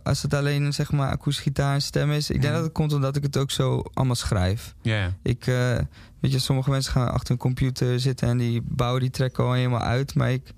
[0.02, 2.30] als het alleen zeg maar akoestische gitaar en stem is.
[2.30, 2.52] Ik denk Mhm.
[2.54, 4.74] dat het komt omdat ik het ook zo allemaal schrijf.
[4.82, 5.12] Ja.
[5.22, 5.46] Ik,
[6.22, 9.52] weet je, sommige mensen gaan achter een computer zitten en die bouwen die track al
[9.52, 10.14] helemaal uit.
[10.14, 10.52] Maar ik,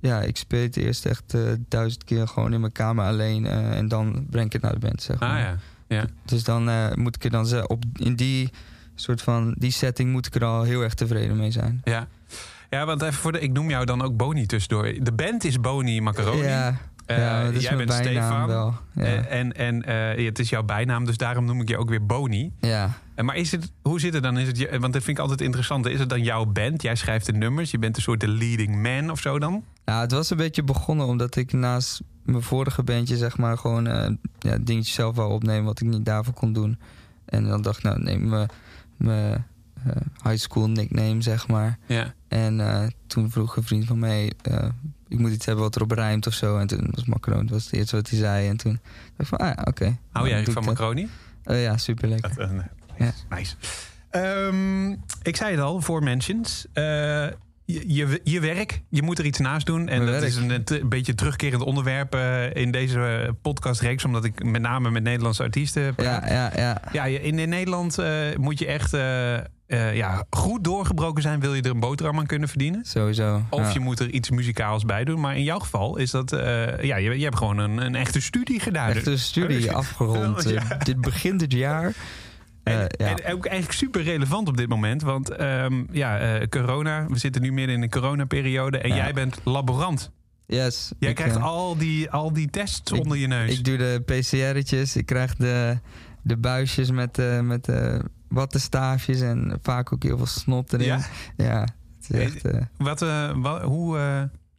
[0.00, 3.46] ja, ik speel het eerst echt eh, duizend keer gewoon in mijn kamer alleen.
[3.46, 5.46] eh, en dan breng ik het naar de band, zeg maar.
[5.46, 6.04] Ah ja.
[6.24, 8.50] Dus dan eh, moet ik er dan op in die
[8.94, 11.80] soort van die setting moet ik er al heel erg tevreden mee zijn.
[11.84, 12.08] Ja.
[12.70, 14.94] Ja, want even voor de, ik noem jou dan ook Boni tussendoor.
[15.00, 16.42] De band is Boni Macaroni.
[16.42, 16.78] Ja,
[17.18, 18.46] ja, dat is jij bent Stefan.
[18.46, 18.74] wel.
[18.94, 19.02] Ja.
[19.02, 22.06] Eh, en en eh, het is jouw bijnaam, dus daarom noem ik je ook weer
[22.06, 22.52] Boni.
[22.60, 22.90] ja.
[23.14, 24.38] Eh, maar is het, hoe zit het dan?
[24.38, 25.86] Is het, want dat vind ik altijd interessant.
[25.86, 26.82] Is het dan jouw band?
[26.82, 27.70] Jij schrijft de nummers.
[27.70, 29.64] Je bent een soort de leading man of zo dan?
[29.84, 33.86] Nou, het was een beetje begonnen omdat ik naast mijn vorige bandje zeg maar gewoon
[33.86, 36.78] eh ja, dingetjes zelf wou opnemen wat ik niet daarvoor kon doen.
[37.24, 38.48] En dan dacht ik, nou neem mijn,
[38.96, 39.44] mijn
[39.86, 41.78] eh, high school nickname zeg maar.
[41.86, 42.14] Ja.
[42.28, 44.68] En eh, toen vroeg een vriend van mij, eh,
[45.12, 46.58] ik moet iets hebben wat erop rijmt of zo.
[46.58, 48.48] En toen was macaron, dat was het eerste wat hij zei.
[48.48, 48.80] En toen
[49.16, 49.84] dacht ik van, ah ja, oké.
[49.84, 51.08] Hou Nou, jij van macaroni?
[51.44, 52.40] Eh, ja, super lekker.
[52.40, 52.50] Eh.
[52.98, 53.12] Ja.
[53.36, 53.56] Nice.
[54.10, 54.90] Ehm,
[55.22, 56.66] ik zei het al, voor mentions.
[57.78, 59.78] Eh, je, je, je werk, je moet er iets naast doen.
[59.78, 60.24] En Mijn dat werk.
[60.24, 64.04] is een, een beetje terugkerend onderwerp eh, in deze podcastreeks.
[64.04, 66.28] Omdat ik met name met Nederlandse artiesten praat.
[66.28, 66.80] Ja, ja, ja.
[66.92, 69.34] Ja, in, in Nederland eh, moet je echt eh,
[69.66, 71.40] eh, ja, goed doorgebroken zijn.
[71.40, 72.84] Wil je er een boterham aan kunnen verdienen?
[72.84, 73.42] Sowieso.
[73.50, 73.72] Of ja.
[73.72, 75.20] je moet er iets muzikaals bij doen.
[75.20, 76.32] Maar in jouw geval is dat...
[76.32, 78.88] eh, ja, je, je hebt gewoon een, een echte studie gedaan.
[78.90, 80.42] Echt een studie afgerond.
[80.50, 80.70] Ja.
[80.70, 81.92] eh, dit begint dit jaar.
[82.62, 83.16] En, Eh, ja.
[83.16, 85.02] en ook eigenlijk super relevant op dit moment.
[85.02, 87.06] Want ehm, ja, eh, corona.
[87.08, 88.78] We zitten nu midden in een coronaperiode.
[88.78, 88.94] En Ja.
[88.96, 90.10] jij bent laborant.
[90.46, 90.92] Yes.
[90.98, 93.58] Jij krijgt eh, al, die, al die tests ik- onder je neus.
[93.58, 95.78] Ik doe de PCR'tjes, ik krijg de,
[96.22, 97.68] de buisjes met, met
[98.28, 100.86] wattenstaafjes en vaak ook heel veel snot erin.
[100.86, 101.00] Ja?
[101.36, 102.42] Ja, het is echt...
[102.76, 103.98] Wat, eh, wa- hoe,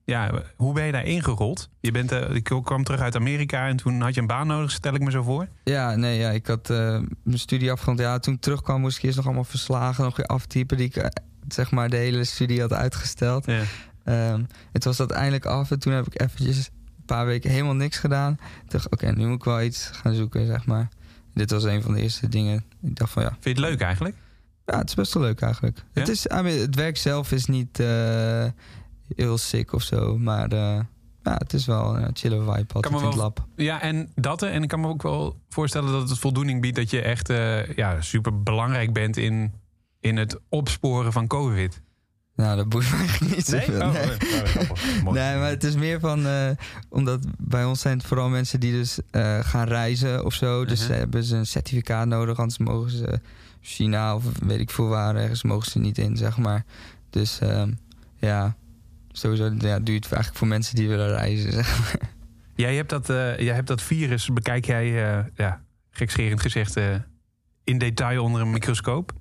[0.06, 1.70] ja, hoe ben je daar ingerold?
[1.80, 4.72] Je bent, eh, ik kwam terug uit Amerika en toen had je een baan nodig,
[4.72, 5.48] stel ik me zo voor.
[5.64, 8.00] Ja, nee, ja, ik had eh, mijn studie afgerond.
[8.00, 10.78] Ja, toen ik terugkwam moest ik eerst nog allemaal verslagen nog weer aftypen...
[10.78, 11.10] die ik eh,
[11.48, 13.46] zeg maar de hele studie had uitgesteld.
[13.46, 13.62] Ja.
[14.04, 17.76] Ehm, het was dat eindelijk af en toen heb ik eventjes een paar weken helemaal
[17.76, 18.38] niks gedaan.
[18.64, 20.90] Ik dacht, oké, nu moet ik wel iets gaan zoeken, zeg maar.
[21.34, 22.64] Dit was een van de eerste dingen.
[22.82, 24.16] Ik dacht van ja, Vind je het leuk eigenlijk?
[24.66, 25.78] ja het is best wel leuk eigenlijk.
[25.78, 26.00] Ja?
[26.00, 27.80] Het, is, het werk zelf is niet
[29.16, 30.80] heel sick of zo, maar eh,
[31.24, 33.46] ja, het is wel een chille vibe altijd in het lab.
[33.56, 34.42] Ja, en dat.
[34.42, 37.68] En ik kan me ook wel voorstellen dat het voldoening biedt dat je echt eh,
[37.76, 39.54] ja, super belangrijk bent in,
[40.00, 41.82] in het opsporen van COVID.
[42.36, 43.82] Nou, dat boeit me eigenlijk niet zoveel.
[43.82, 44.04] Oh, nee.
[44.60, 44.72] oh,
[45.08, 45.14] oh.
[45.14, 46.50] Nee, maar het is meer van, eh,
[46.90, 50.66] omdat bij ons zijn het vooral mensen die dus eh, gaan reizen of zo.
[50.66, 50.88] Dus Mhm.
[50.88, 53.20] ze hebben ze een certificaat nodig, anders mogen ze
[53.62, 56.66] China of weet ik veel waar ergens mogen ze niet in, zeg maar.
[57.10, 57.72] Dus ehm,
[58.18, 58.56] ja,
[59.14, 62.10] sowieso ja, duurt eigenlijk voor mensen die willen reizen, zeg maar.
[62.56, 64.86] Jij, hebt dat, eh, jij hebt dat virus, bekijk jij,
[65.18, 66.96] eh, ja, gekscherend gezegd, eh,
[67.64, 69.14] in detail onder een microscoop?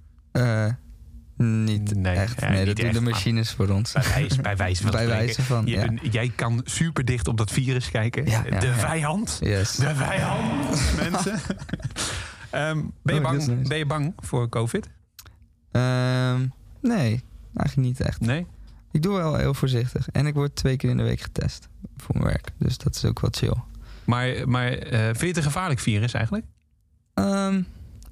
[1.37, 2.41] Niet Nee, echt.
[2.41, 3.93] nee, dat doen echt, de machines voor ons.
[3.93, 5.25] Bij wijze, bij wijze van Bij spreken.
[5.25, 6.11] wijze van, Je- ja.
[6.11, 8.27] Jij kan super dicht op dat virus kijken.
[8.27, 8.75] Ja, ja, de ja.
[8.75, 9.39] vijand.
[9.43, 9.73] Yes.
[9.77, 11.39] De vijand, mensen.
[12.51, 13.69] Ehm, ben, je Oh, bang, nice.
[13.69, 14.91] ben je bang voor COVID?
[15.71, 16.41] Ehm,
[16.81, 17.23] nee,
[17.57, 18.21] eigenlijk niet echt.
[18.21, 18.47] Nee?
[18.93, 20.09] Ik doe wel heel voorzichtig.
[20.11, 22.51] En ik word twee keer in de week getest voor mijn werk.
[22.59, 23.55] Dus dat is ook wel chill.
[24.05, 26.47] Maar, maar eh, vind je het een gevaarlijk virus eigenlijk?
[27.15, 27.63] Ehm,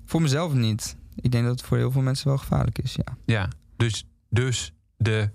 [0.04, 0.96] voor mezelf niet.
[1.20, 3.16] Ik denk dat het voor heel veel mensen wel gevaarlijk is, ja.
[3.24, 3.48] Ja.
[3.76, 5.30] Dus, dus de,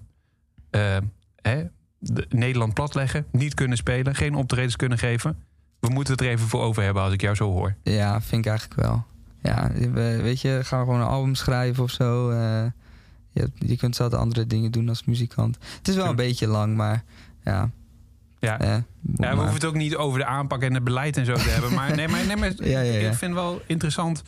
[0.70, 0.98] eh,
[1.42, 1.64] hè,
[2.00, 5.44] de Nederland platleggen, niet kunnen spelen, geen optredens kunnen geven.
[5.80, 7.76] We moeten het er even voor over hebben als ik jou zo hoor.
[7.84, 9.06] Ja, vind ik eigenlijk wel.
[9.42, 12.30] Ja, we- weet je, gaan we gewoon een album schrijven of zo.
[12.30, 12.66] eh,
[13.36, 15.58] je, je kunt zelf andere dingen doen als muzikant.
[15.78, 17.04] Het is wel een beetje lang, maar
[17.44, 17.70] ja.
[18.40, 18.60] Ja.
[18.60, 21.26] eh, Ja, we maar- hoeven het ook niet over de aanpak en het beleid en
[21.26, 21.74] zo te hebben.
[21.74, 23.10] Maar, nee, maar, nee, maar Ja, ja, ja.
[23.10, 24.24] ik vind het wel interessant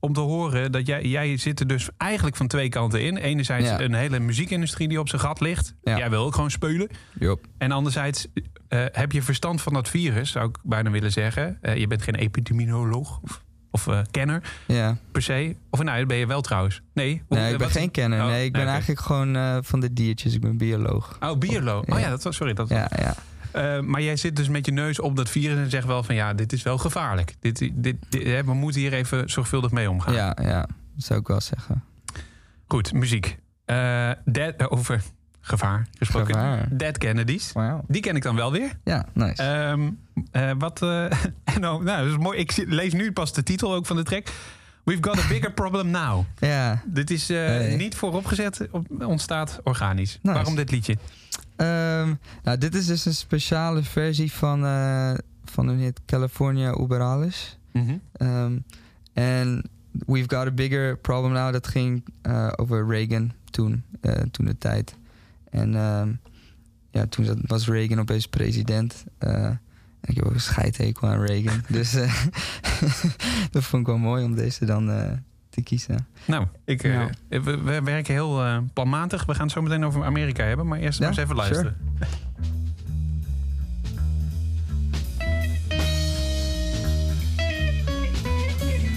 [0.00, 3.16] om te horen dat jij, jij zit er dus eigenlijk van twee kanten in.
[3.16, 5.74] Enerzijds een hele muziekindustrie die op zijn gat ligt.
[5.82, 6.88] Jij wil ook gewoon spelen.
[7.18, 7.46] Jop.
[7.58, 8.26] En anderzijds
[8.68, 11.58] eh, heb je verstand van dat virus, zou ik bijna willen zeggen.
[11.60, 13.42] Eh, je bent geen epidemioloog of,
[13.74, 14.96] of eh, kenner Ja.
[15.12, 15.56] per se.
[15.70, 16.82] Of nou, dat ben je wel trouwens.
[16.94, 18.20] Nee, hoe- Nee, ik ben geen kenner.
[18.20, 20.34] Oh, nee, ik ben eigenlijk gewoon eh, van de diertjes.
[20.34, 21.16] Ik ben bioloog.
[21.20, 21.84] Oh, bioloog.
[21.86, 22.10] Oh Ja.
[22.16, 22.52] dat sorry.
[22.52, 23.14] Dat, Ja, ja.
[23.52, 26.14] Eh, maar jij zit dus met je neus op dat virus en zegt wel van
[26.14, 27.34] ja, dit is wel gevaarlijk.
[27.40, 30.14] Dit, dit, dit- hè, we moeten hier even zorgvuldig mee omgaan.
[30.14, 30.60] Ja, ja.
[30.94, 31.84] Dat zou ik wel zeggen.
[32.68, 33.38] Goed, muziek.
[34.24, 35.02] Dead, eh, over
[35.44, 36.34] gevaar gesproken.
[36.34, 36.68] Gevaar.
[36.70, 37.52] Dead Kennedys.
[37.86, 38.72] Die ken ik dan wel weer.
[38.84, 39.42] Ja, nice.
[39.42, 39.90] Ehm,
[40.30, 41.14] eh, wat, nou,
[41.60, 42.38] nou, dat is mooi.
[42.38, 44.26] Ik lees nu pas de titel ook van de track.
[44.84, 46.24] We've got a bigger problem now.
[46.40, 46.82] ja.
[46.86, 47.76] Dit is eh, Hey.
[47.76, 50.18] niet vooropgezet, op- ontstaat organisch.
[50.22, 50.34] Nice.
[50.36, 50.96] Waarom dit liedje?
[51.56, 54.60] Ehm, nou, dit is dus een speciale versie van,
[55.44, 57.58] van een hit California Uberalis.
[58.12, 58.58] Ehm,
[59.12, 59.62] en
[60.06, 62.04] We've Got a Bigger Problem Now, dat ging
[62.56, 63.84] over Reagan toen,
[64.30, 64.94] toen de tijd.
[65.52, 66.12] En ehm,
[66.90, 69.04] ja, toen was Reagan opeens president.
[69.18, 71.62] Eh, en ik heb ook een scheidhekel aan Reagan.
[71.78, 72.24] dus eh,
[73.52, 75.10] dat vond ik wel mooi om deze dan eh,
[75.48, 76.06] te kiezen.
[76.26, 77.10] Nou, ik, eh, Ja.
[77.28, 79.24] we, we werken heel eh, planmatig.
[79.24, 80.66] We gaan het zo meteen over Amerika hebben.
[80.66, 81.62] Maar eerst Ja, maar eens even sure.
[81.64, 81.76] luisteren.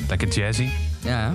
[0.10, 0.70] Lekker jazzy.
[1.04, 1.34] Ja,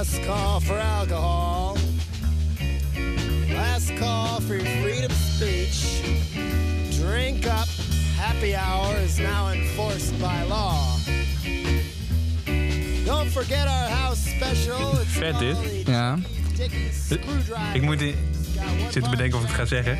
[0.00, 1.76] Last call for alcohol.
[3.52, 6.00] Last call for your freedom of speech.
[6.98, 7.68] Drink up.
[8.16, 10.96] Happy hour is now enforced by law.
[13.04, 14.98] Don't forget our house special.
[15.02, 15.56] It's Vet dit.
[15.86, 16.18] ja.
[17.74, 18.14] Ik moet, i-
[18.56, 19.98] Got one zit te bedenken of ik het ga zeggen.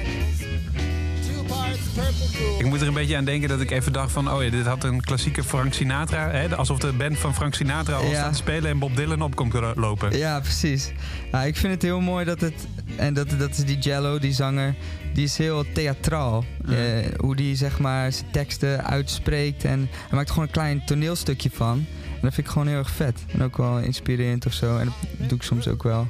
[2.58, 4.32] Ik moet er een beetje aan denken dat ik even dacht van...
[4.32, 6.30] oh ja, dit had een klassieke Frank Sinatra.
[6.30, 6.56] Hè?
[6.56, 8.14] Alsof de band van Frank Sinatra al Ja.
[8.14, 8.70] staat te spelen...
[8.70, 10.16] en Bob Dylan op komt lopen.
[10.18, 10.92] Ja, precies.
[11.32, 12.66] Ja, ik vind het heel mooi dat het.
[12.96, 14.74] En dat, dat is die Jello, die zanger.
[15.14, 16.44] Die is heel theatraal.
[16.68, 16.76] Eh,
[17.16, 19.64] hoe die zeg maar zijn teksten uitspreekt.
[19.64, 21.86] En hij maakt gewoon een klein toneelstukje van.
[22.04, 23.18] En dat vind ik gewoon heel erg vet.
[23.32, 24.78] En ook wel inspirerend of zo.
[24.78, 26.08] En dat doe ik soms ook wel.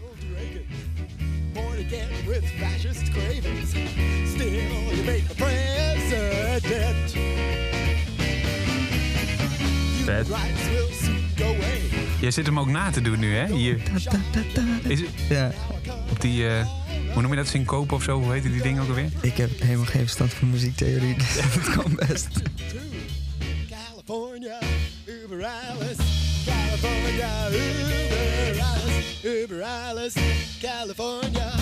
[10.26, 10.38] het...
[12.20, 13.54] Jij zit hem ook na te doen nu, hè?
[13.54, 13.80] Hier.
[14.88, 15.08] Is het...
[15.28, 15.52] Ja.
[16.10, 16.42] Op die...
[16.42, 16.66] Uh...
[17.12, 17.48] Hoe noem je dat?
[17.48, 18.20] Syncope of zo?
[18.20, 19.10] Hoe heet die ding ook alweer?
[19.20, 21.42] Ik heb helemaal geen verstand van muziektheorie, dus ja.
[21.54, 22.28] dat kan best.
[23.68, 24.58] California,
[25.04, 26.02] Uber Alice.
[26.44, 29.42] California, Uber Alice.
[29.42, 30.18] Uber Alice,
[30.60, 31.52] California.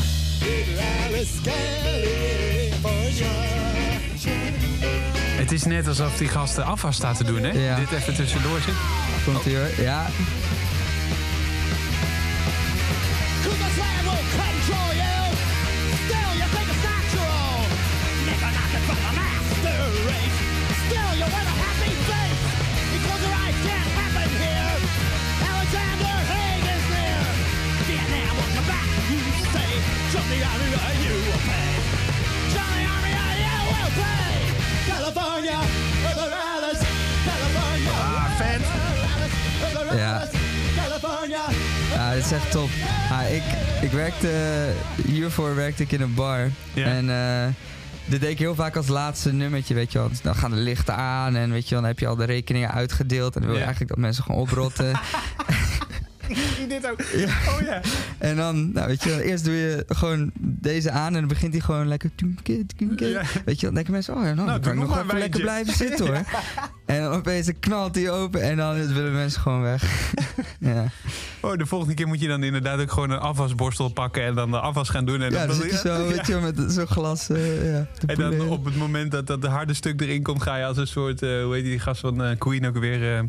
[0.42, 3.57] Uber Alice, California.
[5.38, 7.50] Het is net alsof die gasten afwas staat te doen, hè?
[7.50, 7.76] Ja.
[7.76, 8.74] Dit even tussendoor zit.
[9.24, 9.70] Komt ie hoor.
[9.84, 10.06] Ja,
[30.28, 30.48] you.
[30.48, 30.70] Army
[31.04, 31.72] you will pay.
[32.52, 34.37] Join the army or you will pay.
[35.14, 36.84] California, Alice,
[37.26, 37.90] California.
[37.90, 38.60] Ah, vet.
[39.98, 40.28] Ja.
[40.76, 41.40] California.
[41.94, 42.68] Ja, dat is echt top.
[43.10, 43.42] Ah, ik,
[43.80, 44.30] ik werkte,
[45.06, 46.50] hiervoor werkte ik in een bar.
[46.72, 46.84] Ja.
[46.86, 47.46] En eh
[48.04, 50.08] dit deed ik heel vaak als laatste nummertje, weet je wel.
[50.08, 52.24] Dus Dan gaan de lichten aan en weet je wel, dan heb je al de
[52.24, 53.34] rekeningen uitgedeeld.
[53.34, 53.66] En dan wil je Ja.
[53.66, 54.92] eigenlijk dat mensen gewoon oprotten.
[56.68, 57.00] dit ook.
[57.48, 57.80] Oh ja.
[58.18, 61.62] en dan, nou weet je eerst doe je gewoon deze aan en dan begint hij
[61.62, 62.10] gewoon lekker...
[62.96, 63.22] Ja.
[63.44, 65.74] Weet je dan denken mensen, oh ja, nou, dan kan ik nog even lekker blijven
[65.74, 66.24] zitten hoor.
[66.88, 70.12] En dan opeens knalt hij open en dan willen mensen gewoon weg.
[70.60, 70.84] ja.
[71.40, 74.50] Oh, de volgende keer moet je dan inderdaad ook gewoon een afwasborstel pakken en dan
[74.50, 75.22] de afwas gaan doen.
[75.22, 77.28] En Ja, dan, zo, weet je met zo'n glas.
[77.28, 80.56] eh, ja, te En dan op het moment dat dat harde stuk erin komt, ga
[80.56, 83.24] je als een soort, eh, hoe heet die gast van eh, Queen ook weer?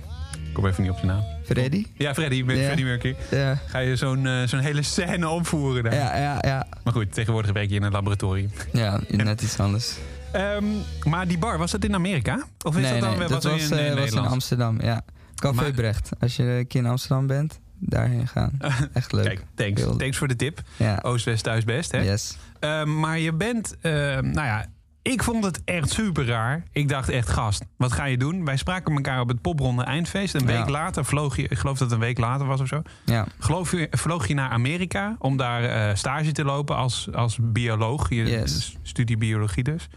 [0.49, 1.23] Eh, ik kom even niet op zijn naam.
[1.45, 1.85] Freddy?
[1.93, 2.63] Ja, Freddy, met Ja.
[2.63, 3.15] Freddie Mercury.
[3.31, 3.57] Ja.
[3.67, 5.93] Ga je zo'n eh, zo'n hele scène opvoeren daar.
[5.93, 6.67] Ja, ja, ja.
[6.83, 8.51] Maar goed, tegenwoordig werk je in een laboratorium.
[8.73, 9.95] Ja, net iets anders.
[10.31, 10.63] Ehm,
[11.03, 12.43] maar die bar, was dat in Amerika?
[12.65, 14.17] Of is nee, dat dan nee, dat was, in, eh, in was in?
[14.17, 15.01] Amsterdam, ja.
[15.35, 16.09] Café Maar- Brecht.
[16.19, 18.51] Als je een keer in Amsterdam bent, daarheen gaan.
[18.93, 19.23] Echt leuk.
[19.25, 19.81] Kijk, thanks.
[19.81, 20.61] Heel- Thanks voor de tip.
[20.77, 21.99] Ja, Oost-West thuis best, hè?
[22.01, 22.37] yes.
[22.59, 24.65] Ehm, maar je bent, nou ja,
[25.01, 26.63] ik vond het echt super raar.
[26.71, 28.45] Ik dacht echt, gast, wat ga je doen?
[28.45, 30.33] Wij spraken elkaar op het popronde eindfeest.
[30.33, 30.57] Een Ja.
[30.57, 32.81] week later vloog je, ik geloof dat het een week later was of zo.
[33.05, 37.37] Ja, Geloof je, vloog je naar Amerika om daar eh, stage te lopen als, als
[37.41, 38.09] bioloog.
[38.09, 38.77] Je Yes.
[38.83, 39.87] studie biologie dus.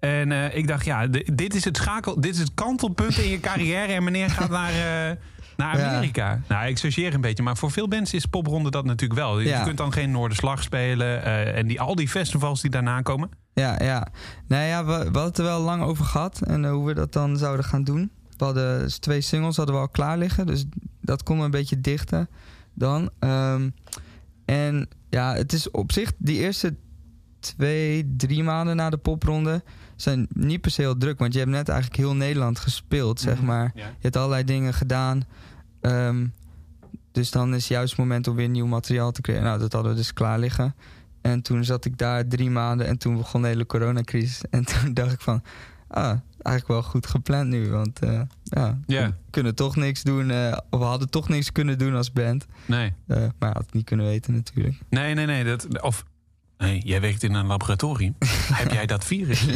[0.00, 3.40] En eh, ik dacht, ja, dit is het schakel, dit is het kantelpunt in je
[3.40, 3.92] carrière.
[3.92, 4.70] En meneer gaat naar,
[5.10, 5.16] eh,
[5.56, 5.88] naar Ja.
[5.94, 6.40] Amerika.
[6.48, 9.38] Nou, ik chargeer een beetje, maar voor veel mensen is popronde dat natuurlijk wel.
[9.40, 13.28] Je kunt dan geen Noorderslag spelen eh, en die, al die festivals die daarna komen.
[13.54, 14.06] ja, ja.
[14.48, 16.40] Nee, ja, we, we hadden het er wel lang over gehad.
[16.42, 18.10] En eh, hoe we dat dan zouden gaan doen.
[18.36, 20.46] We hadden dus twee singles hadden we al klaar liggen.
[20.46, 20.64] Dus
[21.00, 22.28] dat kon een beetje dichten
[22.74, 23.10] dan.
[23.18, 23.70] Ehm,
[24.44, 26.74] en ja, het is op zich die eerste
[27.40, 29.62] twee, drie maanden na de popronde
[29.96, 31.18] zijn niet per se heel druk.
[31.18, 33.44] Want je hebt net eigenlijk heel Nederland gespeeld, zeg Mhm.
[33.46, 33.72] maar.
[33.74, 33.82] Ja.
[33.86, 35.22] Je hebt allerlei dingen gedaan.
[35.86, 36.26] Ehm,
[37.12, 39.44] dus dan is juist het moment om weer nieuw materiaal te creëren.
[39.44, 40.74] Nou, dat hadden we dus klaar liggen.
[41.20, 44.40] En toen zat ik daar drie maanden en toen begon de hele coronacrisis.
[44.50, 45.42] En toen dacht ik van,
[45.88, 47.70] ah, eigenlijk wel goed gepland nu.
[47.70, 50.30] Want eh, ja, we kunnen toch niks doen.
[50.30, 52.46] eh, of we hadden toch niks kunnen doen als band.
[52.66, 52.92] Nee.
[53.06, 54.78] Eh, maar had het niet kunnen weten natuurlijk.
[54.88, 55.44] Nee, nee, nee.
[55.44, 56.04] Dat, of,
[56.58, 58.14] nee, jij werkt in een laboratorium.
[58.62, 59.46] Heb jij dat virus?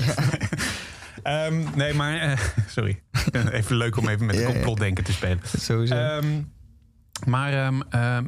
[1.22, 2.52] Ehm, nee, maar...
[2.68, 3.02] sorry.
[3.52, 5.40] Even leuk om even met complotdenken te spelen.
[5.58, 5.94] Sowieso.
[5.94, 6.42] Ehm,
[7.26, 8.26] maar er ehm,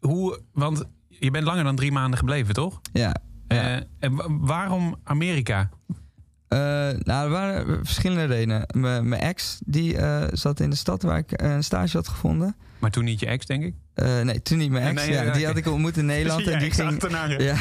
[0.00, 0.40] hoe...
[0.52, 2.80] Want je bent langer dan drie maanden gebleven, toch?
[2.92, 3.14] ja.
[3.48, 3.76] ja.
[3.78, 5.68] Eh, en wa- waarom Amerika?
[6.48, 6.58] Eh,
[6.98, 8.66] nou, er waren verschillende redenen.
[9.08, 12.56] Mijn ex die eh, zat in de stad waar ik een stage had gevonden.
[12.78, 13.74] Maar toen niet je ex, denk ik.
[13.98, 15.06] Eh, nee, toen niet mijn ex.
[15.06, 16.46] Nee, ja, die had ik ontmoet in Nederland.
[16.46, 17.02] En die ging,
[17.42, 17.56] ja.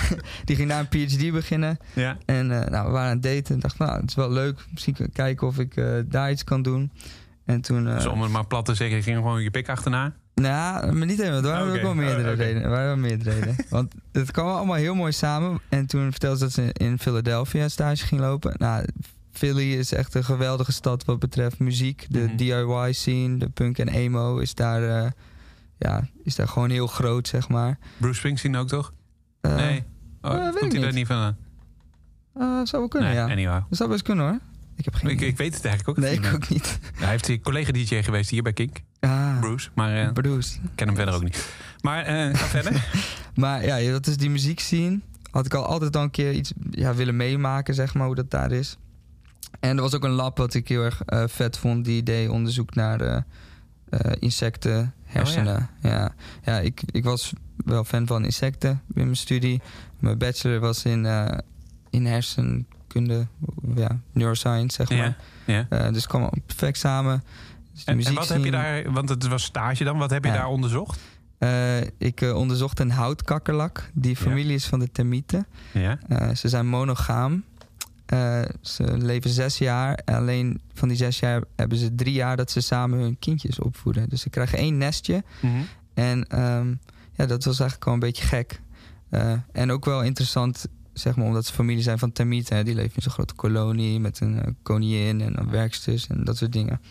[0.45, 1.78] die ging daar een PhD beginnen.
[1.93, 2.17] Ja.
[2.26, 3.54] En eh, nou, we waren aan het daten.
[3.56, 4.60] En dacht, nou, het is wel leuk.
[4.71, 6.91] Misschien kijken of ik eh, daar iets kan doen.
[7.45, 7.84] En toen...
[7.84, 10.13] Dus om het maar plat te zeggen, je ging gewoon je pik achterna.
[10.34, 11.39] nou, maar niet helemaal.
[11.41, 11.76] Er waren Oké.
[11.76, 12.69] ook wel meerdere Oh, redenen.
[12.69, 13.56] Waren wel meerdere redenen.
[13.69, 15.60] Want het kwam allemaal heel mooi samen.
[15.69, 18.54] En toen vertelde ze dat ze in Philadelphia stage ging lopen.
[18.58, 18.86] Nou,
[19.32, 22.06] Philly is echt een geweldige stad wat betreft muziek.
[22.10, 22.36] De Mhm.
[22.36, 25.13] DIY scene, de punk en emo is daar,
[25.78, 27.78] ja, is daar gewoon heel groot, zeg maar.
[27.98, 28.94] Bruce Springsteen ook, toch?
[29.42, 29.84] Eh, nee.
[30.21, 31.08] Oh, weet ik komt hij daar niet.
[31.08, 31.38] van aan?
[32.34, 33.65] eh, zou wel kunnen, nee, ja.
[33.69, 34.40] Dat zou best kunnen hoor.
[34.75, 36.25] Ik heb geen Ik, ik weet het eigenlijk ook Nee, niet.
[36.28, 36.80] ik ook niet.
[36.96, 39.69] Hij heeft een collega-dj geweest hier bij Kink, Ah, Bruce.
[39.73, 40.60] Maar eh, ik Bruce.
[40.75, 41.50] ken hem verder ook niet.
[41.82, 42.06] Maar
[42.36, 42.90] ga verder.
[43.36, 45.00] Maar ja, dat is die muziekscene.
[45.32, 48.32] Had ik al altijd al een keer iets ja, willen meemaken, zeg maar, hoe dat
[48.32, 48.78] daar is.
[49.60, 51.02] En er was ook een lab wat ik heel erg
[51.32, 51.86] vet vond.
[51.86, 53.23] Die deed onderzoek naar
[54.19, 55.70] insecten, hersenen.
[55.82, 56.13] ja.
[56.44, 57.34] Ja, ik, ik was
[57.65, 59.62] wel fan van insecten in mijn studie.
[60.00, 61.38] Mijn bachelor was in, eh,
[61.90, 63.28] in hersenkunde,
[63.76, 65.18] ja, neuroscience, zeg maar.
[65.46, 65.86] Ja, ja.
[65.86, 67.24] Eh, dus kwam perfect samen.
[67.74, 70.32] Dus En, en wat heb je daar, want het was stage dan, wat heb je
[70.32, 71.00] daar onderzocht?
[71.38, 73.90] Eh, ik onderzocht een houtkakkerlak.
[73.94, 75.48] Die familie is van de termieten.
[75.72, 76.00] Ja.
[76.36, 77.44] Ze zijn monogaam.
[78.08, 79.99] Eh, ze leven zes jaar.
[80.05, 84.10] Alleen van die zes jaar hebben ze drie jaar dat ze samen hun kindjes opvoeden.
[84.10, 85.23] Dus ze krijgen één nestje.
[85.41, 85.53] Mhm.
[85.93, 86.67] En ehm,
[87.13, 88.62] ja, dat was eigenlijk wel een beetje gek.
[89.10, 92.55] Eh, en ook wel interessant, zeg maar, omdat ze familie zijn van termieten.
[92.55, 92.63] hè.
[92.63, 96.37] Die leven in zo'n grote kolonie met een eh, koningin en een werksters en dat
[96.37, 96.81] soort dingen.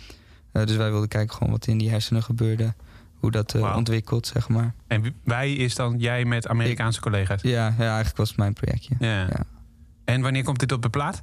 [0.52, 2.74] Dus wij wilden kijken gewoon wat in die hersenen gebeurde.
[3.14, 3.76] Hoe dat Wauw.
[3.76, 4.74] ontwikkelt, zeg maar.
[4.86, 7.42] En wij is dan jij met Amerikaanse collega's?
[7.42, 8.94] Ja, ja, eigenlijk was het mijn projectje.
[8.98, 9.28] Ja.
[10.06, 11.22] En wanneer komt dit op de plaat?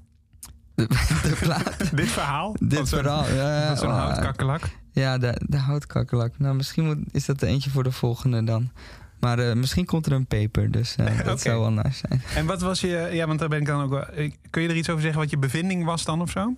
[0.75, 0.87] De,
[1.29, 2.55] de plaat, dit verhaal?
[2.59, 3.27] dit verhaal.
[3.27, 4.69] Ja, van Zo'n oh, houtkakkelak?
[4.91, 6.39] Ja, de, de houtkakkelak.
[6.39, 8.71] Nou, misschien moet, is dat er eentje voor de volgende dan.
[9.19, 12.21] Maar eh, misschien komt er een paper, dus eh, dat zou wel nice zijn.
[12.35, 13.09] En wat was je...
[13.11, 14.05] Ja, want daar ben ik dan ook wel...
[14.49, 16.55] Kun je er iets over zeggen wat je bevinding was dan of zo?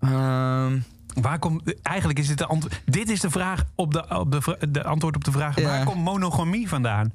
[0.00, 0.78] Ehm,
[1.14, 1.74] Waar komt...
[1.82, 2.82] Eigenlijk is dit de antwoord...
[2.84, 5.60] Dit is de vraag op de, op de, antwoord op de vraag...
[5.60, 5.66] Ja.
[5.66, 7.12] Waar komt monogamie vandaan?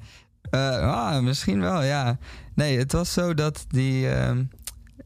[0.50, 2.18] Eh, ah, misschien wel, ja.
[2.54, 4.44] Nee, het was zo dat die, ehm,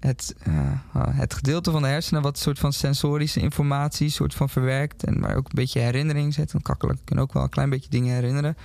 [0.01, 2.22] het, eh, ah, het gedeelte van de hersenen...
[2.22, 5.05] wat een soort van sensorische informatie soort van verwerkt...
[5.05, 6.53] en maar ook een beetje herinnering zet.
[6.53, 8.57] Want kakkelak kunnen ook wel een klein beetje dingen herinneren.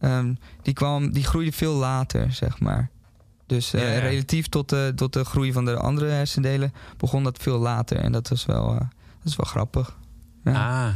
[0.00, 2.90] Ehm, die, kwam, die groeide veel later, zeg maar.
[3.46, 3.98] Dus eh, Ja, ja.
[3.98, 7.96] relatief tot de, tot de groei van de andere hersendelen begon dat veel later.
[7.96, 9.96] En dat was wel, dat is wel grappig.
[10.44, 10.86] Ja.
[10.86, 10.94] Ah.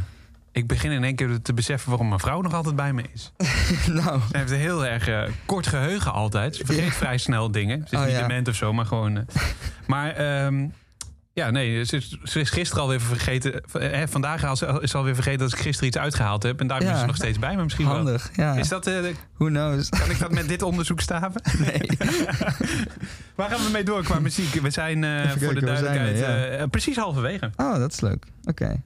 [0.55, 3.31] Ik begin in één keer te beseffen waarom mijn vrouw nog altijd bij me is.
[4.01, 6.55] nou, Ze heeft een heel erg eh, kort geheugen altijd.
[6.55, 6.91] Ze vergeet Ja.
[6.91, 7.77] vrij snel dingen.
[7.87, 8.21] Ze is Oh, niet ja.
[8.27, 9.17] dement of zo, maar gewoon...
[9.17, 9.23] eh.
[9.87, 10.67] maar ehm,
[11.33, 13.61] ja, nee, ze is, ze is gisteren alweer vergeten...
[13.73, 16.59] eh, vandaag is ze- alweer vergeten dat ik gisteren iets uitgehaald heb.
[16.59, 16.93] En daarom Ja.
[16.93, 17.95] is ze nog steeds bij me misschien wel.
[17.95, 18.29] handig.
[18.35, 18.55] Ja.
[18.55, 18.95] Is dat, eh,
[19.37, 19.89] Who knows?
[19.89, 21.41] kan ik dat met dit onderzoek staven?
[21.65, 21.87] Nee.
[23.35, 24.53] Waar gaan we mee door qua muziek?
[24.53, 24.95] We zijn
[25.29, 27.49] voor de kijken, duidelijkheid precies halverwege.
[27.55, 28.25] Oh, dat is leuk.
[28.43, 28.81] Oké.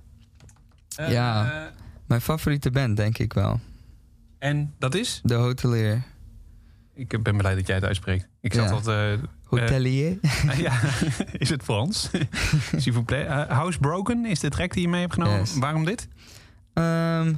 [0.98, 1.52] Eh, Ja.
[1.66, 1.72] eh,
[2.08, 3.60] Mijn favoriete band, denk ik wel.
[4.40, 5.20] en dat is?
[5.24, 6.04] De Hotelier.
[6.94, 8.28] Ik ben blij dat jij het uitspreekt.
[8.42, 8.72] Ik zat Ja.
[8.72, 8.88] wat...
[8.88, 10.18] eh, Hotelier?
[10.58, 10.80] ja,
[11.44, 12.10] is het Frans?
[12.76, 13.28] S'il vous plaît.
[13.28, 15.40] Eh, House Broken is de track die je mee hebt genomen.
[15.40, 15.58] Yes.
[15.58, 16.08] Waarom dit?
[16.74, 17.34] Ehm,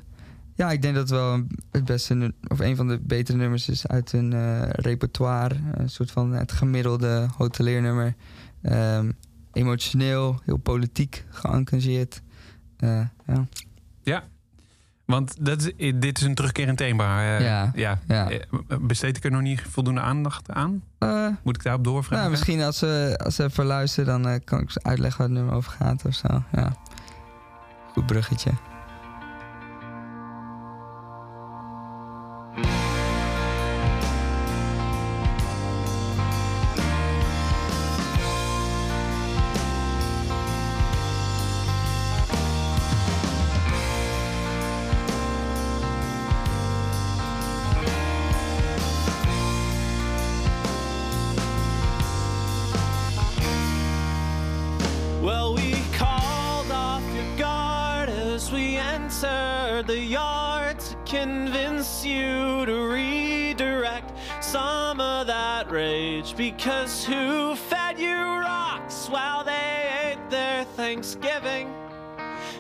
[0.56, 3.70] ja, ik denk dat het wel een- het beste, of een van de betere nummers
[3.70, 5.56] is uit hun eh, repertoire.
[5.74, 8.16] Een soort van het gemiddelde hoteliernummer.
[8.62, 9.12] Ehm,
[9.54, 12.22] emotioneel, heel politiek geëngageerd.
[12.80, 13.02] Eh,
[14.04, 14.24] ja.
[15.06, 17.38] Want dat is, eh, dit is een terugkerend thema.
[17.38, 18.00] eh, Ja, ja.
[18.08, 18.30] ja.
[18.82, 20.84] Besteed ik er nog niet voldoende aandacht aan?
[21.44, 22.18] Moet ik daarop doorvragen?
[22.18, 25.38] nou, misschien als ze, als ze even luisteren, dan kan ik ze uitleggen waar het
[25.38, 26.44] nummer over gaat of zo.
[26.52, 26.74] Ja.
[27.94, 28.52] Goed bruggetje.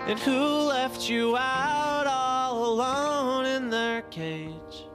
[0.10, 4.88] And who left you out all alone in their cage?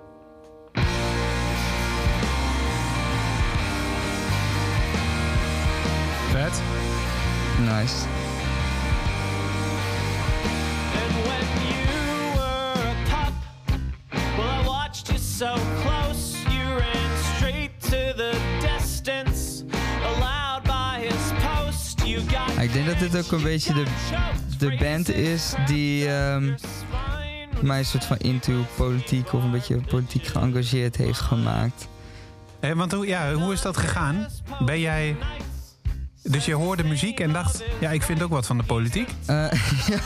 [6.33, 6.53] Vet.
[7.61, 8.07] Nice.
[10.99, 11.87] And when you
[12.35, 13.35] were a pup,
[14.37, 15.55] well, I watched you so
[22.61, 23.85] Ik denk dat dit ook een beetje de,
[24.59, 26.55] de band is die ehm,
[27.61, 31.89] mij een soort van into politiek of een beetje politiek geëngageerd heeft gemaakt.
[32.61, 34.29] Eh, want hoe, ja, hoe is dat gegaan?
[34.65, 35.17] Ben jij...
[36.23, 37.65] Dus je hoorde muziek en dacht...
[37.81, 39.09] Ja, ik vind ook wat van de politiek.
[39.27, 39.51] Eh,
[39.93, 39.99] ja.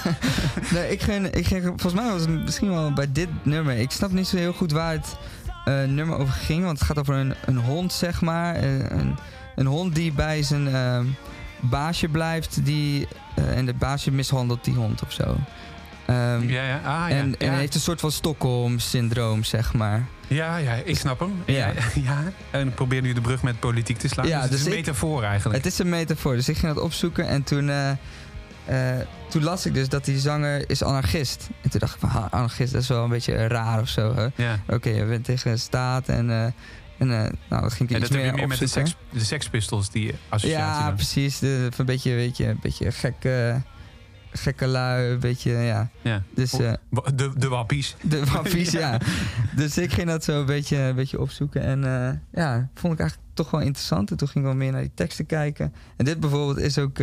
[0.72, 3.76] nee, ik ging, ik ging, volgens mij was het misschien wel bij dit nummer.
[3.76, 5.16] Ik snap niet zo heel goed waar het
[5.64, 6.64] eh, nummer over ging.
[6.64, 8.54] Want het gaat over een, een hond, zeg maar.
[8.54, 9.16] Eh, een,
[9.56, 11.06] een hond die bij zijn ehm,
[11.61, 12.64] baasje blijft.
[12.64, 15.36] Die, eh, en de baasje mishandelt die hond of zo.
[16.06, 16.76] Ehm, Ja, ja.
[16.76, 17.09] Ah, ja.
[17.09, 17.34] en, ja.
[17.38, 20.06] en hij heeft een soort van Stockholm-syndroom, zeg maar.
[20.28, 21.42] ja, ja, ik snap hem.
[21.46, 21.66] Ja.
[21.66, 21.72] Ja.
[22.04, 22.22] ja.
[22.50, 24.26] En probeer nu de brug met politiek te slaan.
[24.26, 25.64] Ja, dus het is dus een ik- metafoor eigenlijk.
[25.64, 27.90] Het is een metafoor, dus ik ging dat opzoeken en toen, eh,
[28.64, 31.48] eh, toen las ik dus dat die zanger is anarchist.
[31.62, 34.14] En toen dacht ik van, anarchist, dat is wel een beetje raar of zo.
[34.14, 34.26] hè.
[34.34, 34.59] Ja.
[34.68, 36.54] Oké, je bent tegen de staat en,
[36.99, 39.24] en eh, nou, dat ging ik iets dat je meer meer met de, sex, de
[39.24, 40.80] Sex Pistols, die associatie.
[40.80, 40.94] Ja, dan.
[40.94, 41.38] precies.
[41.38, 43.62] De, een beetje, weet je, een beetje gekke,
[44.30, 45.90] gekke lui, een beetje, ja.
[46.03, 46.22] Ja.
[46.34, 46.72] Dus eh,
[47.14, 47.96] De, de wappies.
[48.03, 49.01] de wappies, ja.
[49.57, 51.62] Dus ik ging dat zo een beetje, een beetje opzoeken.
[51.62, 54.11] En eh, ja, vond ik eigenlijk toch wel interessant.
[54.11, 55.74] En toen ging ik wel meer naar die teksten kijken.
[55.96, 56.99] En dit bijvoorbeeld is ook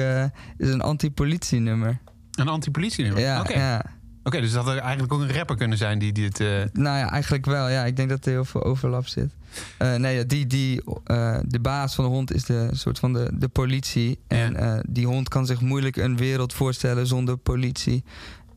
[0.58, 2.00] is een anti-politie nummer.
[2.32, 3.22] Een anti-politie nummer.
[3.22, 3.54] Ja, Oké.
[3.54, 3.86] ja.
[4.28, 6.40] Oké, dus dat had er eigenlijk ook een rapper kunnen zijn die dit...
[6.40, 7.70] eh, Nou ja, eigenlijk wel.
[7.70, 9.32] Ja, ik denk dat er heel veel overlap zit.
[9.78, 13.32] Eh, nee, die, die, eh, de baas van de hond is de soort van de,
[13.34, 14.20] de politie.
[14.28, 14.84] En Ja.
[14.88, 18.04] die hond kan zich moeilijk een wereld voorstellen zonder politie.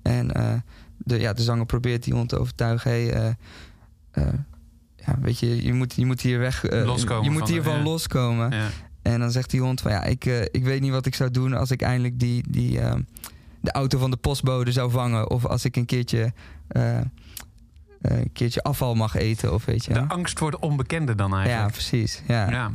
[0.02, 0.26] En
[0.98, 2.90] de, ja, de zanger probeert die hond te overtuigen.
[2.90, 3.36] Hey,
[4.96, 6.70] ja, weet je, je moet, je moet hier weg.
[6.70, 7.82] Loskomen je moet hiervan ja.
[7.82, 8.50] loskomen.
[8.50, 8.68] ja.
[9.02, 11.54] En dan zegt die hond van ja, ik, ik weet niet wat ik zou doen
[11.54, 12.94] als ik eindelijk die, die, eh,
[13.60, 15.30] de auto van de postbode zou vangen.
[15.30, 16.32] Of als ik een keertje,
[16.68, 17.04] eh, eh,
[18.00, 19.54] een keertje afval mag eten.
[19.54, 19.92] Of weet je.
[19.92, 21.72] De angst voor de onbekende dan ja, eigenlijk.
[21.72, 22.22] precies.
[22.26, 22.50] Ja.
[22.50, 22.72] Ja.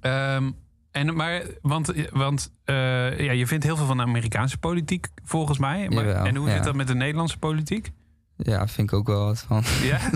[0.00, 0.50] Ehm,
[0.90, 2.74] en, maar, want want eh,
[3.18, 5.88] ja, je vindt heel veel van de Amerikaanse politiek, volgens mij.
[5.88, 6.64] Maar, Jawel, en hoe zit ja.
[6.64, 7.92] dat met de Nederlandse politiek?
[8.36, 9.62] ja, vind ik ook wel wat van.
[9.82, 10.00] Ja?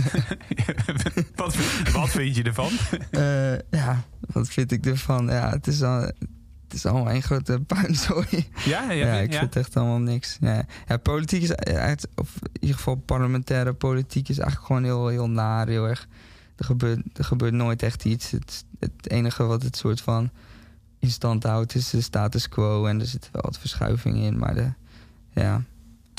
[1.35, 1.57] wat,
[1.93, 2.71] wat vind je ervan?
[3.71, 5.27] Ja, wat vind ik ervan?
[5.27, 6.12] Ja, het is, al,
[6.69, 8.49] het is allemaal een grote puinzooi.
[8.64, 9.39] Ja, ja, Ja, ik ja?
[9.39, 10.37] vind echt allemaal niks.
[10.41, 15.09] Ja, ja politiek is echt, of in ieder geval parlementaire politiek is eigenlijk gewoon heel,
[15.09, 16.09] heel naar, heel erg.
[16.57, 18.31] Er gebeurt, er gebeurt nooit echt iets.
[18.31, 20.31] Het, het enige wat het soort van
[20.99, 24.55] in stand houdt is de status quo en er zit wel wat verschuiving in, maar
[24.55, 24.73] de,
[25.33, 25.62] ja,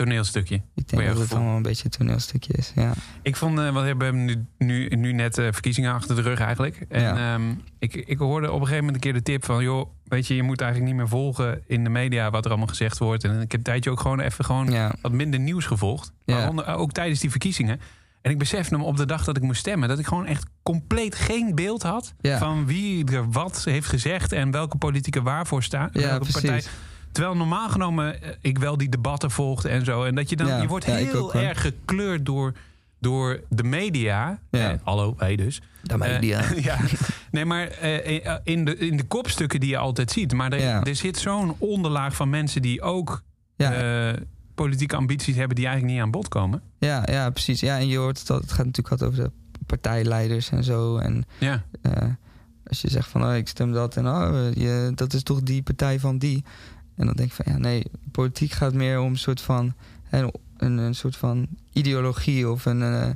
[0.06, 0.62] Toneelstukje.
[0.76, 2.72] ik denk dat het allemaal een beetje een toneelstukje is.
[2.76, 6.22] Ja, Ik vond, eh, want we hebben nu, nu, nu net eh, verkiezingen achter de
[6.22, 6.86] rug eigenlijk.
[6.89, 7.34] En Ja.
[7.34, 9.64] ehm, ik, ik hoorde op een gegeven moment een keer de tip van...
[9.64, 12.68] joh, weet je, je moet eigenlijk niet meer volgen in de media wat er allemaal
[12.68, 13.24] gezegd wordt.
[13.24, 16.12] En ik heb een tijdje ook gewoon even gewoon ja, wat minder nieuws gevolgd.
[16.26, 17.80] Waaronder ook tijdens die verkiezingen.
[18.22, 19.89] En ik besefte hem op de dag dat ik moest stemmen...
[19.89, 22.14] dat ik gewoon echt compleet geen beeld had...
[22.22, 24.32] Van wie er wat heeft gezegd...
[24.32, 25.89] en welke politieke waarvoor staat.
[25.93, 26.70] ja welke precies.
[27.12, 30.03] Terwijl normaal genomen eh, ik wel die debatten volgde en zo.
[30.03, 32.53] En dat je dan, Ja, je wordt ja, heel ook, erg gekleurd door,
[32.99, 34.39] door de media.
[34.51, 34.72] Ja.
[34.72, 35.62] Eh, hallo, wij dus.
[35.84, 36.39] De media.
[36.41, 36.78] Eh, ja.
[37.32, 40.34] Nee, maar eh, in, de, in de kopstukken die je altijd ziet.
[40.34, 40.84] Maar er, Ja.
[40.84, 43.24] er zit zo'n onderlaag van mensen die ook
[43.55, 43.74] ja,
[44.12, 44.22] eh,
[44.55, 46.62] politieke ambities hebben die eigenlijk niet aan bod komen.
[46.80, 47.60] ja, ja, precies.
[47.60, 49.32] Ja, en je hoort het, al, het gaat natuurlijk altijd over de
[49.66, 50.97] partijleiders en zo.
[50.97, 51.91] En Ja, Eh,
[52.66, 55.62] als je zegt van oh, ik stem dat en oh, je, dat is toch die
[55.62, 56.43] partij van die.
[57.00, 59.74] En dan denk ik van ja, nee, politiek gaat meer om een soort van
[60.04, 60.28] hè,
[60.58, 63.10] een, een soort van ideologie of een, eh,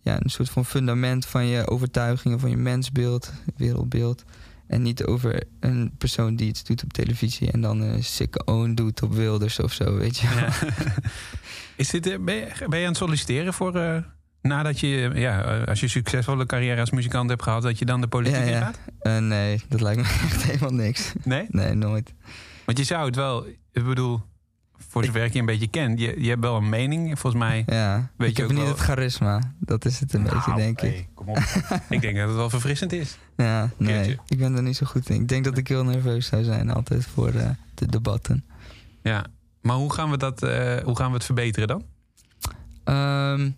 [0.00, 4.24] ja, een soort van fundament van je overtuigingen, van je mensbeeld, wereldbeeld.
[4.66, 8.74] En niet over een persoon die iets doet op televisie en dan een sikke own
[8.74, 10.26] doet op Wilders of zo, weet je.
[10.26, 10.48] Ja.
[11.76, 13.76] Is dit, eh, ben, je, ben je aan het solliciteren voor...
[13.76, 13.96] eh,
[14.42, 17.62] nadat je, ja, als je succesvolle carrière als muzikant hebt gehad...
[17.62, 19.22] dat je dan de politiek Ja, in gaat?
[19.22, 21.12] Nee, dat lijkt me echt helemaal niks.
[21.24, 21.46] Nee?
[21.48, 22.12] Nee, nooit.
[22.70, 24.20] Want je zou het wel, ik bedoel,
[24.78, 27.62] voor zover ik je een beetje ken, je, je hebt wel een mening, volgens mij.
[27.66, 29.40] Ja, Weet ik je heb niet wel- het charisma.
[29.58, 30.90] Dat is het een beetje, Nou, denk ik.
[30.90, 31.36] hey, kom op.
[31.88, 33.18] ik denk dat het wel verfrissend is.
[33.36, 34.18] Ja, nee, Keertje.
[34.26, 35.20] ik ben er niet zo goed in.
[35.20, 38.44] Ik denk dat ik heel nerveus zou zijn altijd voor eh, de debatten.
[39.02, 39.24] Ja.
[39.60, 41.84] Maar hoe gaan we dat, eh, hoe gaan we het verbeteren dan?
[42.84, 43.50] Ehm,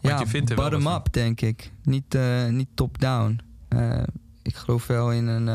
[0.00, 0.24] ja,
[0.54, 1.70] bottom-up, denk ik.
[1.82, 3.40] Niet, eh, niet top-down.
[4.42, 5.48] Ik geloof wel in een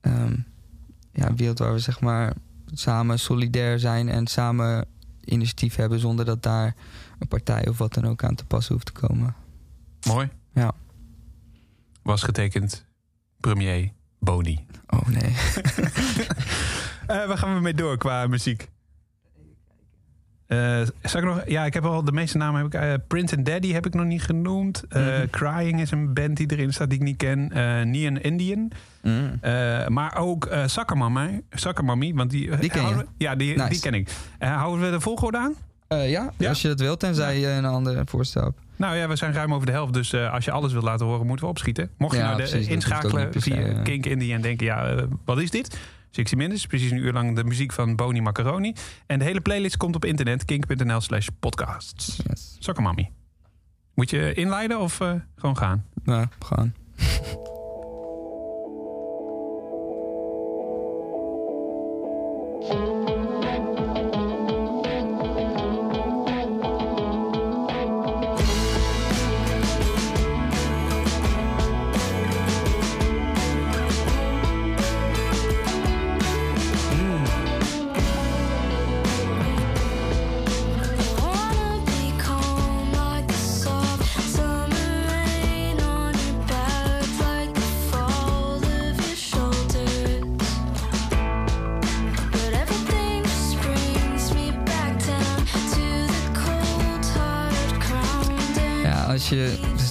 [0.00, 0.22] eh,
[1.18, 2.32] ja, wereld waar we zeg maar
[2.72, 4.86] samen solidair zijn en samen
[5.24, 6.74] initiatief hebben zonder dat daar
[7.18, 9.34] een partij of wat dan ook aan te passen hoeft te komen.
[10.06, 10.28] Mooi.
[10.54, 10.72] Ja.
[12.02, 12.84] Was getekend
[13.40, 14.66] premier Boni.
[14.86, 15.34] Oh nee.
[17.08, 18.68] Eh, waar gaan we mee door qua muziek?
[20.48, 22.62] Eh, zal ik nog, ja, ik heb al de meeste namen.
[22.62, 24.84] Heb ik, eh, Prince and Daddy heb ik nog niet genoemd.
[24.88, 25.26] Eh, Mhm.
[25.30, 27.48] Crying is een band die erin staat die ik niet ken.
[27.90, 28.70] Neon Indian.
[29.02, 29.38] Mm.
[29.40, 30.48] Eh, maar ook
[31.50, 32.56] Sakkermammy, want die...
[32.56, 33.68] Die ken houden Ja, die, Nice.
[33.68, 34.08] die ken ik.
[34.38, 35.54] Houden we de volgorde aan?
[36.08, 36.48] Ja, Ja.
[36.48, 38.58] als je dat wilt, tenzij je een ander voorstel hebt.
[38.76, 39.92] Nou ja, we zijn ruim over de helft.
[39.92, 41.90] Dus als je alles wilt laten horen, moeten we opschieten.
[41.98, 43.82] Mocht je Ja, nou de, precies, inschakelen via ja.
[43.82, 44.66] Kink Indie en denken...
[44.66, 44.94] ja,
[45.24, 45.78] wat is dit?
[46.18, 48.74] 60 Minutes, precies een uur lang de muziek van Boni Macaroni.
[49.06, 52.20] En de hele playlist komt op internet, kink.nl slash podcasts.
[52.28, 52.56] Yes.
[53.94, 55.84] Moet je inleiden of eh, gewoon gaan?
[56.04, 56.72] Nou, gewoon.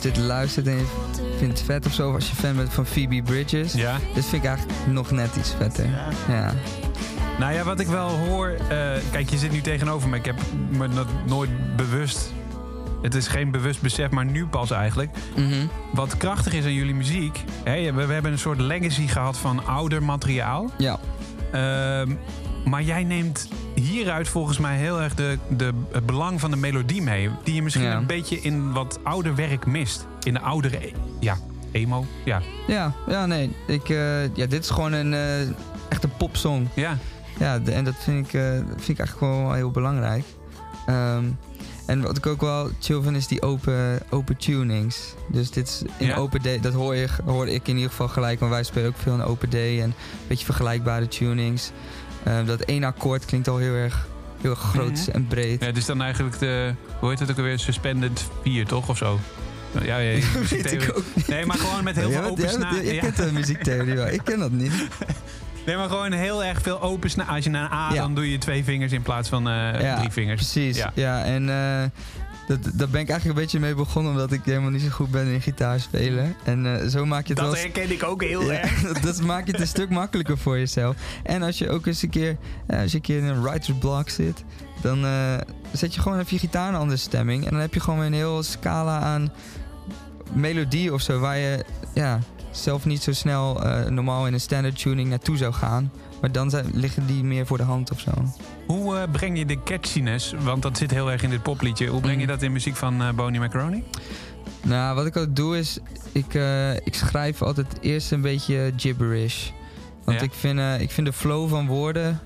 [0.01, 0.85] Dus dit luistert en je
[1.37, 3.97] vindt het vet of zo, als je fan bent van Phoebe Bridges, Ja.
[4.13, 5.85] dit vind ik eigenlijk nog net iets vetter.
[6.27, 6.53] Ja.
[7.39, 8.47] Nou ja, wat ik wel hoor...
[8.69, 10.15] eh, kijk, je zit nu tegenover me.
[10.17, 10.35] Ik heb
[10.69, 12.31] me dat nooit bewust...
[13.01, 15.09] Het is geen bewust besef, maar nu pas eigenlijk.
[15.35, 15.65] Mhm.
[15.93, 17.43] Wat krachtig is aan jullie muziek...
[17.63, 17.71] We
[18.07, 20.71] hebben een soort legacy gehad van ouder materiaal.
[20.77, 20.99] Ja,
[21.51, 22.11] Ehm,
[22.65, 23.47] maar jij neemt
[23.81, 27.29] hieruit volgens mij heel erg de, de, het belang van de melodie mee.
[27.43, 27.95] Die je misschien Ja.
[27.97, 30.05] een beetje in wat ouder werk mist.
[30.23, 30.85] In de oudere...
[30.87, 31.37] e- Ja,
[31.71, 32.05] emo.
[32.25, 32.41] Ja.
[32.67, 33.55] ja, ja nee.
[33.67, 35.39] Ik, eh, ja, dit is gewoon een uh,
[35.89, 36.67] echte popsong.
[36.73, 36.97] Ja.
[37.39, 40.23] Ja, de- en dat vind ik, eh, vind ik eigenlijk gewoon wel heel belangrijk.
[40.85, 41.23] Ehm,
[41.85, 45.13] en wat ik ook wel chill vind is die open, open tunings.
[45.31, 46.15] Dus dit is in Ja?
[46.15, 48.39] open D, dat hoor je, hoorde ik in ieder geval gelijk.
[48.39, 49.93] Want wij spelen ook veel in open D en een
[50.27, 51.71] beetje vergelijkbare tunings.
[52.27, 54.07] Ehm, dat één akkoord klinkt al heel erg,
[54.41, 55.09] heel erg groot Mhm.
[55.11, 55.59] en breed.
[55.59, 56.73] ja, het is dan eigenlijk de...
[56.99, 57.59] Hoe heet het ook alweer?
[57.59, 58.89] Suspended 4, toch?
[58.89, 59.19] Of zo?
[59.83, 61.27] Ja, ja, ja, Weet ik ook niet.
[61.27, 62.85] Nee, maar gewoon met heel veel open snaren.
[62.85, 62.99] Je Ja.
[63.01, 64.07] kent de muziektheorie wel.
[64.07, 64.71] Ik ken dat niet.
[65.65, 67.33] Nee, maar gewoon heel erg veel open snaren.
[67.33, 68.01] Als je naar een A, Ja.
[68.01, 70.35] dan doe je twee vingers in plaats van eh, Ja, drie vingers.
[70.51, 70.91] Precies, Ja.
[70.93, 71.23] ja.
[71.23, 71.89] en eh,
[72.47, 74.11] dat, daar ben ik eigenlijk een beetje mee begonnen...
[74.11, 76.35] omdat ik helemaal niet zo goed ben in gitaar spelen.
[76.43, 77.61] En eh, zo maak je het Dat wel...
[77.61, 78.81] herken ik ook heel Ja, erg.
[78.93, 80.95] dat, dat maakt het een stuk makkelijker voor jezelf.
[81.23, 82.37] En als je ook eens een keer,
[82.67, 84.43] als je een keer in een writer's block zit,
[84.81, 85.33] dan eh,
[85.71, 87.45] zet je gewoon even je gitaar in een andere stemming.
[87.45, 89.31] En dan heb je gewoon weer een heel scala aan
[90.33, 92.19] melodie of zo, waar je ja,
[92.51, 95.91] zelf niet zo snel eh, normaal in een standard tuning naartoe zou gaan.
[96.21, 98.11] Maar dan zijn, liggen die meer voor de hand of zo.
[98.67, 101.87] Hoe eh, breng je de catchiness, want dat zit heel erg in dit popliedje.
[101.87, 102.31] Hoe breng je Mm.
[102.31, 103.83] dat in muziek van eh Bonnie Macaroni?
[104.63, 105.79] Nou, wat ik altijd doe is,
[106.11, 109.49] ik, eh, ik schrijf altijd eerst een beetje gibberish.
[110.03, 110.25] Want Ja?
[110.25, 112.19] ik, vind, ik vind de flow van woorden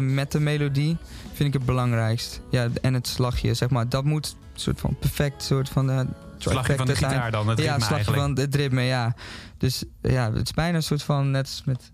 [0.00, 0.96] met de melodie
[1.32, 2.40] vind ik het belangrijkst.
[2.50, 3.88] Ja, en het slagje, zeg maar.
[3.88, 6.14] Dat moet soort van perfect soort van...
[6.38, 8.22] Slagje van de gitaar dan, het ja, het slagje eigenlijk.
[8.22, 9.14] van het ritme, ja.
[9.58, 11.90] Dus ja, het is bijna een soort van, net als met,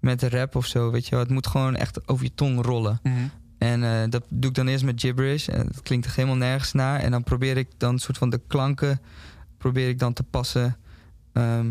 [0.00, 1.20] met de rap of zo, weet je wel.
[1.20, 3.00] Het moet gewoon echt over je tong rollen.
[3.02, 3.14] Mhm.
[3.58, 5.48] En eh, dat doe ik dan eerst met gibberish.
[5.48, 7.00] En dat klinkt er helemaal nergens naar.
[7.00, 9.00] En dan probeer ik dan een soort van de klanken
[9.58, 10.76] probeer ik dan te passen
[11.32, 11.66] ehm,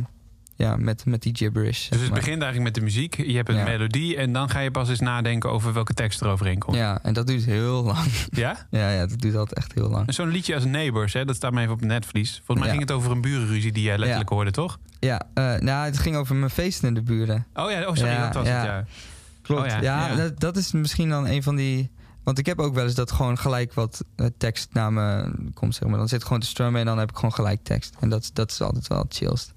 [0.58, 1.80] ja, met, met die gibberish.
[1.80, 2.20] zeg Dus het maar.
[2.20, 3.16] begint eigenlijk met de muziek.
[3.16, 3.64] Je hebt een Ja.
[3.64, 6.78] melodie en dan ga je pas eens nadenken over welke tekst er overheen komt.
[6.78, 8.06] Ja, en dat duurt heel lang.
[8.30, 8.68] Ja?
[8.70, 10.14] ja, ja, dat duurt altijd echt heel lang.
[10.14, 12.30] Zo'n liedje als Neighbors, hè, dat staat mij even op het netvlies.
[12.46, 12.74] Volgens mij Ja.
[12.74, 14.36] ging het over een burenruzie die jij letterlijk Ja.
[14.36, 14.78] hoorde, toch?
[15.00, 17.46] Ja, eh, nou, het ging over mijn feesten in de buren.
[17.54, 18.54] Oh ja, oh, sorry, Ja, dat was ja.
[18.58, 18.86] het, ja.
[19.42, 19.74] Klopt.
[19.74, 20.16] Oh ja.
[20.16, 21.92] Dat, dat is misschien dan een van die...
[22.24, 25.76] Want ik heb ook wel eens dat gewoon gelijk wat eh, tekst naar me komt,
[25.76, 25.98] zeg maar.
[25.98, 27.96] Dan zit gewoon te strummen en dan heb ik gewoon gelijk tekst.
[28.00, 29.54] En dat, dat is altijd wel het chillst.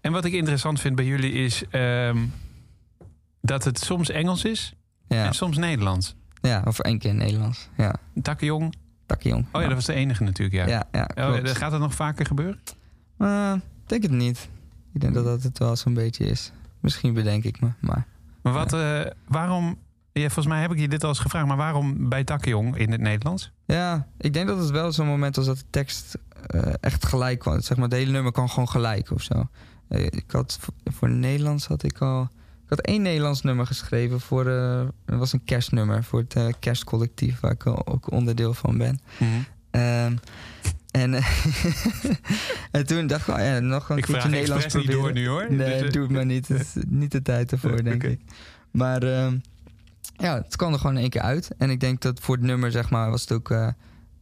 [0.00, 2.18] En wat ik interessant vind bij jullie is ehm,
[3.40, 4.74] dat het soms Engels is
[5.08, 6.14] Ja, en soms Nederlands.
[6.40, 7.68] ja of één keer Nederlands.
[7.76, 8.74] Ja, Takkejong.
[9.06, 9.46] takjong.
[9.52, 10.66] Oh ja, dat was de enige natuurlijk, ja.
[10.92, 11.56] ja, ja, Oh, klopt.
[11.56, 12.60] gaat dat nog vaker gebeuren?
[13.18, 14.48] Eh, ik denk het niet.
[14.94, 16.52] Ik denk dat dat het wel zo'n beetje is.
[16.80, 18.06] Misschien bedenk ik me, maar...
[18.42, 19.78] Maar wat, eh, waarom...
[20.12, 22.90] Ja, volgens mij heb ik je dit al eens gevraagd, maar waarom bij Takkejong in
[22.92, 23.50] het Nederlands?
[23.66, 27.38] Ja, ik denk dat het wel zo'n moment was dat de tekst eh, echt gelijk
[27.38, 27.60] kwam.
[27.60, 29.48] Zeg maar, het hele nummer kwam gewoon gelijk of zo.
[29.90, 32.22] Ik had voor, Nederlands had ik al...
[32.64, 34.46] Ik had één Nederlands nummer geschreven voor...
[34.46, 37.40] eh het was een kerstnummer voor het eh, kerstcollectief...
[37.40, 39.00] waar ik ook onderdeel van ben.
[39.70, 40.12] Ehm,
[40.90, 41.14] en,
[42.70, 45.02] en toen dacht ik, oh ja, nog een Ik vraag Nederlands niet proberen.
[45.02, 45.46] door nu, hoor.
[45.52, 46.48] Nee, Dus, eh, doe het maar niet.
[46.48, 48.20] Het is niet de tijd ervoor, denk ik.
[48.70, 49.36] Maar ehm,
[50.16, 51.50] ja, het kwam er gewoon in één keer uit.
[51.58, 53.50] En ik denk dat voor het nummer, zeg maar, was het ook,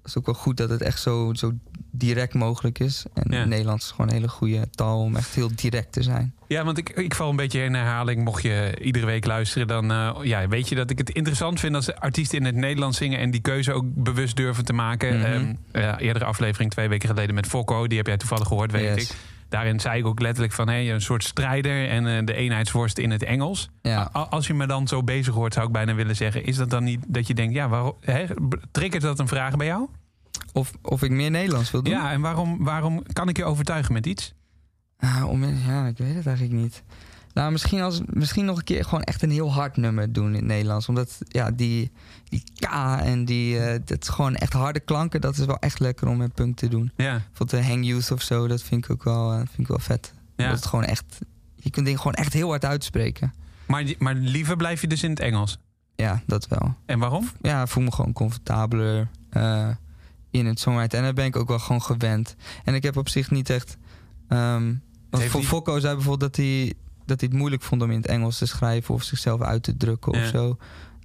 [0.09, 1.53] het ook wel goed dat het echt zo, zo
[1.91, 3.05] direct mogelijk is.
[3.15, 3.45] En Ja.
[3.45, 6.33] Nederlands is gewoon een hele goede taal om echt heel direct te zijn.
[6.47, 8.25] Ja, want ik, ik val een beetje in herhaling.
[8.25, 11.75] Mocht je iedere week luisteren, dan eh, ja, weet je dat ik het interessant vind
[11.75, 15.17] als artiesten in het Nederlands zingen en die keuze ook bewust durven te maken.
[15.19, 15.25] Mhm.
[15.27, 18.95] Ehm, ja, eerdere aflevering twee weken geleden met Fokko, die heb jij toevallig gehoord, weet
[18.97, 19.11] Yes.
[19.11, 19.17] ik.
[19.49, 23.11] Daarin zei ik ook letterlijk van hey, een soort strijder en eh, de eenheidsworst in
[23.11, 23.69] het Engels.
[23.83, 24.03] Ja.
[24.03, 26.85] Als je me dan zo bezig hoort, zou ik bijna willen zeggen: is dat dan
[26.85, 28.25] niet dat je denkt, ja, waarom, hè,
[28.71, 29.89] triggert dat een vraag bij jou?
[30.53, 31.93] Of, of ik meer Nederlands wil doen?
[31.93, 34.35] Ja, en waarom, waarom kan ik je overtuigen met iets?
[34.99, 36.83] Ah, om, ja, ik weet het eigenlijk niet.
[37.39, 40.35] Nou, misschien, als, misschien nog een keer gewoon echt een heel hard nummer doen in
[40.35, 40.89] het Nederlands.
[40.89, 41.91] Omdat ja, die,
[42.29, 42.65] die K
[43.03, 45.21] en die, eh, dat is gewoon echt harde klanken.
[45.21, 46.91] Dat is wel echt lekker om met punk te doen.
[46.97, 49.67] Ja, Bijvoorbeeld de Hang Youth of zo, dat vind ik ook wel, eh, vind ik
[49.69, 50.13] wel vet.
[50.37, 50.47] ja.
[50.49, 51.19] Dat het gewoon echt,
[51.57, 53.35] je kunt dingen gewoon echt heel hard uitspreken.
[53.67, 55.59] Maar, maar liever blijf je dus in het Engels.
[55.97, 56.75] Ja, dat wel.
[56.87, 57.31] En waarom?
[57.41, 59.69] Ja, voel me gewoon comfortabeler eh,
[60.31, 60.93] in het songwriting.
[60.99, 62.37] En daar ben ik ook wel gewoon gewend.
[62.65, 63.77] En ik heb op zich niet echt...
[64.29, 64.73] ehm
[65.11, 66.75] want niet- Fokko zei bijvoorbeeld dat hij,
[67.09, 68.95] dat hij het moeilijk vond om in het Engels te schrijven...
[68.95, 70.23] of zichzelf uit te drukken Ja.
[70.23, 70.57] of zo.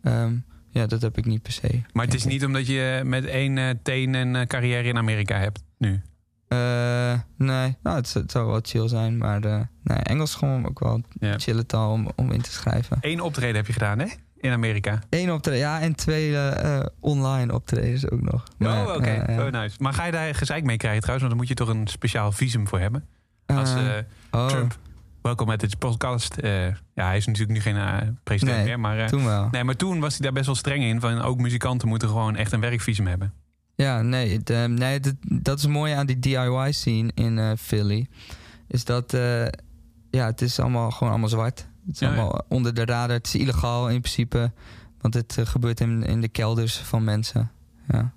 [0.03, 0.33] Ehm,
[0.69, 1.81] ja, dat heb ik niet per se.
[1.93, 5.37] Maar het is niet omdat je met één eh, teen een eh, carrière in Amerika
[5.37, 6.01] hebt nu.
[6.47, 9.17] Eh, nee, nou, het, het zou wel chill zijn.
[9.17, 9.39] Maar
[9.83, 11.33] nee, Engels is gewoon ook wel Ja.
[11.33, 12.97] een chille taal om, om in te schrijven.
[13.01, 14.05] Eén optreden heb je gedaan, hè?
[14.37, 14.99] in Amerika?
[15.09, 16.37] Eén optreden, ja, en twee
[16.99, 18.43] online optredens ook nog.
[18.57, 19.11] Maar, oh, oké.
[19.27, 19.45] ja.
[19.45, 19.75] Oh, nice.
[19.79, 21.27] Maar ga je daar gezeik mee krijgen trouwens?
[21.27, 23.05] Want dan moet je toch een speciaal visum voor hebben?
[23.45, 23.73] Als
[24.31, 24.77] oh, Trump,
[25.24, 26.38] welkom met dit podcast.
[26.38, 28.80] eh, ja, hij is natuurlijk nu geen eh, president Nee, meer.
[28.80, 29.47] Maar, eh, Toen wel.
[29.51, 30.99] nee, maar toen was hij daar best wel streng in.
[30.99, 33.34] Van ook muzikanten moeten gewoon echt een werkvisum hebben.
[33.76, 38.07] Ja, nee, nee dat, dat is mooi aan die DIY-scene in Philly.
[38.67, 39.11] Is dat,
[40.09, 41.67] ja, het is allemaal gewoon allemaal zwart.
[41.86, 42.13] Het is Ja, ja.
[42.15, 43.09] allemaal onder de radar.
[43.15, 44.51] Het is illegaal in principe.
[45.01, 47.51] Want het gebeurt in, in de kelders van mensen.
[47.88, 48.11] Ja.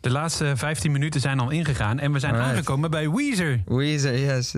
[0.00, 1.98] De laatste 15 minuten zijn al ingegaan.
[1.98, 2.52] En we zijn Alright.
[2.52, 3.62] aangekomen bij Weezer.
[3.66, 4.54] Weezer, yes.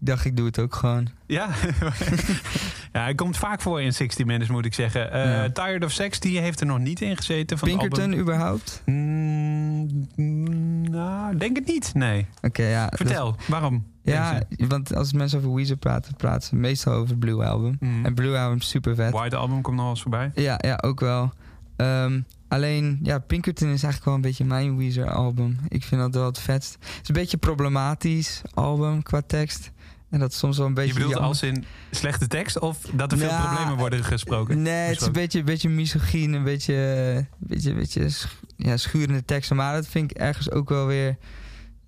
[0.00, 1.08] Ik dacht, ik doe het ook gewoon.
[1.26, 1.48] Ja.
[2.92, 5.12] ja, hij komt vaak voor in 60 Minutes, moet ik zeggen.
[5.12, 5.50] Eh, Ja.
[5.50, 7.58] Tired of Sex, die heeft er nog niet in gezeten.
[7.58, 8.18] Van Pinkerton album.
[8.18, 8.82] überhaupt?
[8.84, 11.94] Mm, mm, nou, denk het niet.
[11.94, 12.26] Nee.
[12.42, 12.88] Oké, ja.
[12.94, 13.84] Vertel, waarom?
[14.02, 17.76] ja, want als mensen over Weezer praten, praten ze meestal over het Blue Album.
[17.80, 18.04] Mhm.
[18.04, 19.12] En Blue Album is super vet.
[19.12, 20.30] White Album komt nog wel eens voorbij.
[20.34, 21.32] Ja, ja, ook wel.
[21.76, 25.58] Ehm, alleen, ja, Pinkerton is eigenlijk wel een beetje mijn Weezer-album.
[25.68, 26.72] Ik vind dat wel het vetst.
[26.80, 29.70] Het is een beetje een problematisch album qua tekst.
[30.16, 30.88] En dat is soms wel een beetje...
[30.88, 31.28] Je bedoelt jammer.
[31.30, 34.62] als in slechte tekst of dat er veel Nou, problemen worden gesproken?
[34.62, 38.40] Nee, het is een beetje, een beetje misogyn, een beetje, een beetje, een beetje sch-
[38.56, 39.56] ja, schurende teksten.
[39.56, 41.16] Maar dat vind ik ergens ook wel weer...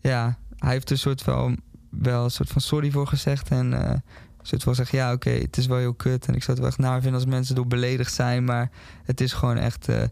[0.00, 1.58] Ja, hij heeft er soort van,
[1.90, 3.48] wel een soort van sorry voor gezegd.
[3.48, 4.02] En eh, een
[4.42, 6.26] soort van zeggen, ja oké, het is wel heel kut.
[6.26, 8.44] En ik zou het wel echt naar vinden als mensen door beledigd zijn.
[8.44, 8.70] Maar
[9.04, 10.02] het is gewoon echt eh,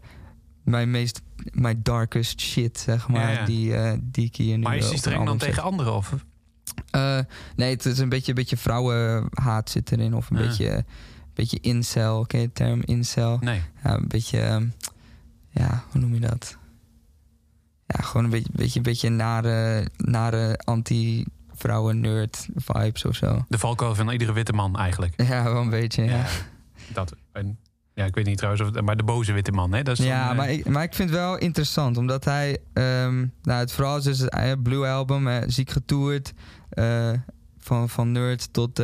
[0.63, 3.31] mijn meest, mijn darkest shit, zeg maar.
[3.31, 3.45] Ja, ja.
[3.45, 5.93] Die, eh, die ik hier nu Maar is eh, hij streng dan tegen anderen?
[5.93, 6.13] Of?
[6.91, 7.19] Eh,
[7.55, 10.13] nee, het is een beetje, een beetje vrouwenhaat zit erin.
[10.15, 10.43] Of een Ah.
[10.47, 10.85] beetje,
[11.33, 12.25] beetje incel.
[12.25, 13.37] Ken je de term incel?
[13.41, 13.61] Nee.
[13.83, 14.39] Ja, een beetje...
[14.39, 14.67] ehm,
[15.49, 16.57] ja, hoe noem je dat?
[17.85, 23.45] Ja, gewoon een beetje, beetje, beetje nare, nare anti-vrouwen-nerd vibes of zo.
[23.49, 25.21] De valkuil van iedere witte man eigenlijk.
[25.21, 26.09] Ja, wel een beetje, ja.
[26.17, 26.25] Ja,
[26.93, 27.57] dat, en,
[27.97, 29.73] ja, ik weet niet trouwens, of, het- maar de boze witte man.
[29.73, 29.83] Hè?
[29.83, 32.57] Dat is Ja, dan, eh, maar ik, maar ik vind het wel interessant, omdat hij...
[32.73, 36.33] ehm, nou, het vooral is dus het eh, Blue Album, eh, ziek getoerd.
[36.69, 37.11] eh,
[37.57, 38.81] van, van nerd tot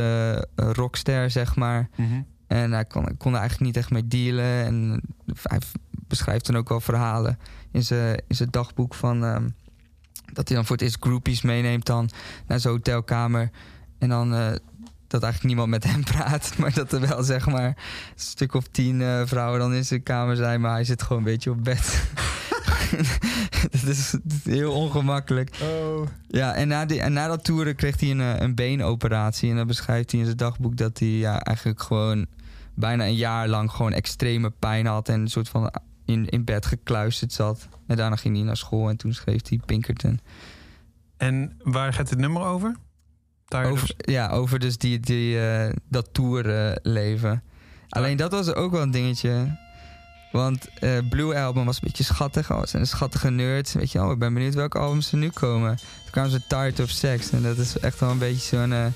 [0.56, 1.88] rockster, zeg maar.
[1.96, 2.20] mhm.
[2.46, 4.44] En hij kon, kon er eigenlijk niet echt mee dealen.
[4.64, 5.00] En
[5.42, 5.58] hij
[6.08, 7.38] beschrijft dan ook wel verhalen
[7.70, 9.24] in zijn, in zijn dagboek van...
[9.24, 9.48] ehm,
[10.32, 12.10] dat hij dan voor het eerst groupies meeneemt dan
[12.46, 13.50] naar zijn hotelkamer.
[13.98, 14.58] En dan
[15.14, 16.52] dat eigenlijk niemand met hem praat.
[16.58, 17.74] Maar dat er wel zeg maar een
[18.14, 20.60] stuk of tien eh, vrouwen dan in zijn kamer zijn.
[20.60, 22.08] Maar hij zit gewoon een beetje op bed.
[23.70, 25.56] dat, is, dat is heel ongemakkelijk.
[26.28, 29.50] Ja, en na, die, en na dat toeren kreeg hij een, eh, een beenoperatie.
[29.50, 32.26] En dan beschrijft hij in zijn dagboek dat hij ja, eigenlijk gewoon
[32.74, 35.08] bijna een jaar lang gewoon extreme pijn had.
[35.08, 35.72] En een soort van
[36.04, 37.68] in, in bed gekluisterd zat.
[37.86, 40.20] En daarna ging hij naar school en toen schreef hij Pinkerton.
[41.16, 42.76] En waar gaat het nummer over?
[43.48, 47.42] Over, ja, over dus die, die, eh, dat tourleven.
[47.88, 49.56] Alleen dat was ook wel een dingetje.
[50.32, 52.52] Want eh, Blue Album was een beetje schattig.
[52.52, 53.72] Oh, zijn een schattige nerds.
[53.72, 55.76] Weet je, oh, ik ben benieuwd welke albums er nu komen.
[55.76, 57.30] Toen kwamen ze Tired of Sex.
[57.30, 58.86] En dat is echt wel een beetje zo'n eh,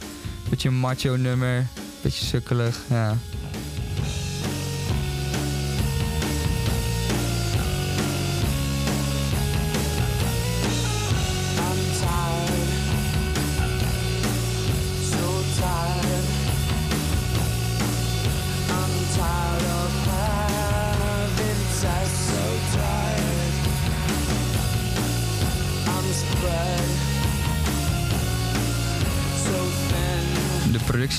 [0.50, 1.66] beetje een macho nummer.
[2.02, 3.16] Beetje sukkelig, ja.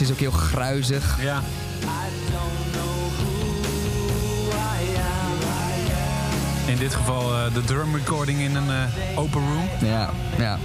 [0.09, 1.17] Is ook heel gruizig.
[1.21, 1.43] Ja,
[6.65, 9.89] in dit geval eh, de drum recording in een eh, open room.
[9.89, 10.57] Ja, ja.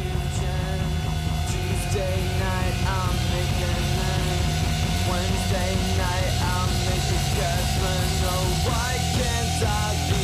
[1.47, 4.45] Tuesday night I'm making it.
[5.11, 8.11] Wednesday night I'm making judgment.
[8.23, 10.24] No, why can't I be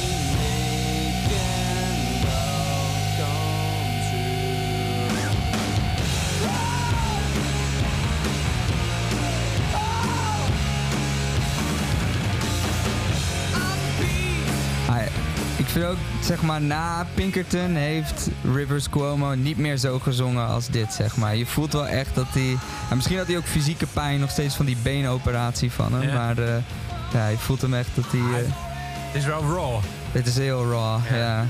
[15.84, 21.16] ook, zeg maar, na Pinkerton heeft Rivers Cuomo niet meer zo gezongen als dit, zeg
[21.16, 21.36] maar.
[21.36, 22.56] Je voelt wel echt dat hij...
[22.90, 26.02] en misschien had hij ook fysieke pijn nog steeds van die beenoperatie van hem.
[26.08, 26.14] Ja.
[26.14, 26.54] Maar eh,
[27.12, 28.20] ja, je voelt hem echt dat hij...
[28.40, 28.46] eh,
[29.12, 29.78] Het is wel raw.
[30.12, 31.16] dit is heel raw, Ja.
[31.16, 31.46] ja.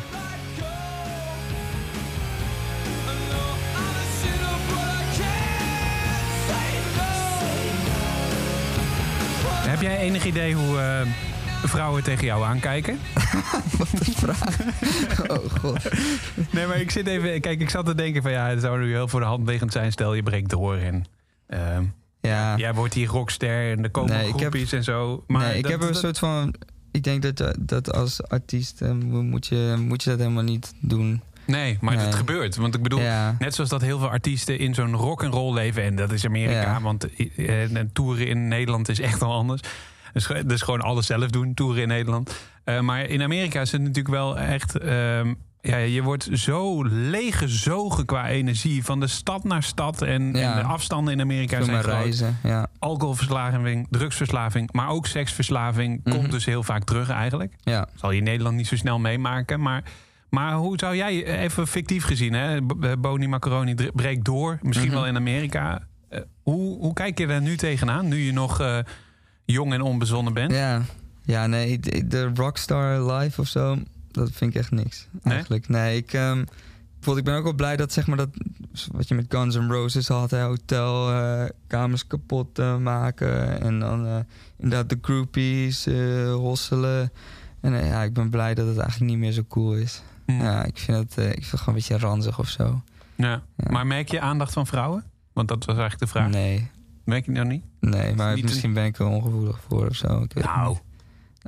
[9.69, 11.01] Heb jij enig idee hoe eh,
[11.69, 12.99] vrouwen tegen jou aankijken?
[15.29, 15.89] Oh god.
[16.51, 17.41] Nee, maar ik zit even.
[17.41, 19.73] Kijk, ik zat te denken van ja, het zou nu heel voor de hand liggend
[19.73, 19.93] zijn.
[19.93, 21.05] Stel je breekt door en.
[21.47, 21.85] ehm,
[22.21, 22.57] Ja.
[22.57, 25.25] Jij wordt hier rockster en er komen Nee, heb- groepjes en zo.
[25.27, 26.55] Maar nee, ik dat- heb een soort van...
[26.93, 30.73] Ik denk dat, eh, dat als artiest eh, moet, je, moet je dat helemaal niet
[30.81, 31.21] doen.
[31.47, 32.05] Nee, maar Nee.
[32.05, 32.57] het gebeurt.
[32.57, 33.37] Want ik bedoel, Ja.
[33.39, 35.83] net zoals dat heel veel artiesten in zo'n rock roll leven.
[35.83, 36.81] En dat is Amerika, Ja.
[36.81, 37.55] want eh,
[37.93, 39.61] toeren in Nederland is echt al anders.
[40.13, 42.41] Dus, dus gewoon alles zelf doen, toeren in Nederland.
[42.65, 44.79] Eh, maar in Amerika is het natuurlijk wel echt...
[44.79, 48.85] ehm, ja, je wordt zo leeggezogen qua energie.
[48.85, 50.03] Van de stad naar stad.
[50.03, 50.53] En, Ja.
[50.53, 51.95] en de afstanden in Amerika Veel zijn groot.
[51.95, 52.67] reizen, ja.
[52.79, 56.01] Alcoholverslaving, drugsverslaving, maar ook seksverslaving...
[56.05, 56.17] Mhm.
[56.17, 57.55] komt dus heel vaak terug eigenlijk.
[57.61, 57.89] ja.
[57.95, 59.61] Zal je in Nederland niet zo snel meemaken.
[59.61, 59.83] Maar,
[60.31, 62.59] maar hoe zou jij, even fictief gezien, hè,
[62.99, 64.97] Boni Macaroni breekt door, misschien Mhm.
[64.97, 65.83] wel in Amerika.
[66.09, 68.79] Eh, hoe, hoe kijk je daar nu tegenaan, nu je nog eh,
[69.51, 70.53] jong en onbezonnen bent?
[70.53, 70.83] Ja,
[71.25, 73.79] ja nee, de, Rockstar Live of zo,
[74.11, 75.09] dat vind ik echt niks.
[75.23, 75.35] Nee?
[75.35, 75.69] Eigenlijk.
[75.69, 78.29] Nee, ik, bijvoorbeeld, ik ben ook wel blij dat, zeg maar, dat
[78.93, 83.61] wat je met Guns N' Roses had, hotelkamers kapot eh, maken.
[83.61, 84.19] En dan eh,
[84.59, 87.13] inderdaad de groupies, eh hosselen.
[87.61, 90.03] En eh, ja, ik ben blij dat het eigenlijk niet meer zo cool is.
[90.27, 90.33] Hm.
[90.33, 92.83] Ja, ik vind het, eh, ik vind het gewoon een beetje ranzig of zo.
[93.15, 93.43] Ja.
[93.57, 93.71] Ja.
[93.71, 95.05] Maar merk je aandacht van vrouwen?
[95.33, 96.31] Want dat was eigenlijk de vraag.
[96.31, 96.71] Nee,
[97.05, 97.65] Merk je dat niet?
[97.81, 100.23] nee, maar Niet misschien ben ik er ongevoelig voor of zo.
[100.23, 100.81] Ik weet Nou, niet.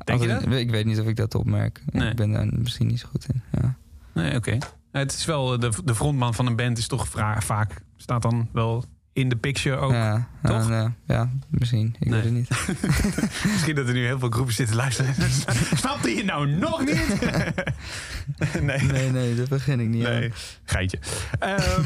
[0.06, 1.82] denk je Altijd- Ik weet niet of ik dat opmerk.
[1.92, 2.10] Nee.
[2.10, 3.42] Ik ben daar misschien niet zo goed in.
[3.60, 3.74] Ja.
[4.14, 4.58] nee, oké.
[4.92, 8.84] Het is wel, de, de frontman van een band is toch vaak, staat dan wel
[9.12, 9.92] in de picture ook.
[9.92, 10.90] Ja, toch?
[11.06, 11.96] ja, misschien.
[11.98, 12.14] Ik Nee.
[12.22, 12.48] weet het niet.
[13.52, 15.14] Misschien dat er nu heel veel groepen zitten luisteren.
[15.76, 17.20] Snapte je nou nog niet?
[18.62, 18.78] nee.
[18.82, 20.30] Nee, nee, dat begin ik niet Nee, aan.
[20.64, 20.98] geitje.
[21.38, 21.82] Ehm,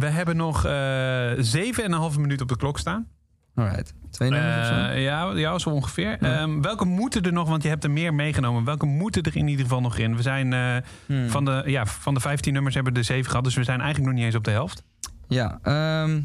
[0.00, 3.06] we hebben nog eh zeven en een halve minuut op de klok staan.
[3.54, 3.94] Alright.
[4.10, 4.72] Twee nummers of zo?
[4.74, 6.10] Eh, ja, ja, zo ongeveer.
[6.20, 6.40] Ja.
[6.40, 8.64] Ehm, welke moeten er nog, want je hebt er meer meegenomen.
[8.64, 10.16] Welke moeten er in ieder geval nog in?
[10.16, 10.76] We zijn eh,
[11.06, 11.28] Hmm.
[11.28, 13.44] van, de, ja, van de 15 nummers hebben we er zeven gehad.
[13.44, 14.84] Dus we zijn eigenlijk nog niet eens op de helft.
[15.28, 16.20] Ja, ehm,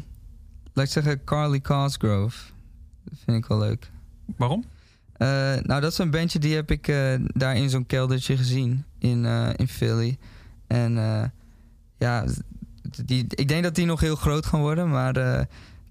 [0.72, 2.38] laat ik zeggen Carly Cosgrove.
[3.04, 3.90] Dat vind ik wel leuk.
[4.36, 4.64] Waarom?
[5.16, 5.28] Eh,
[5.62, 9.24] nou, dat is een bandje die heb ik eh, daar in zo'n keldertje gezien in,
[9.24, 10.18] eh, in Philly.
[10.66, 11.24] En eh,
[11.98, 12.24] ja,
[13.04, 15.44] die, ik denk dat die nog heel groot gaan worden, maar eh,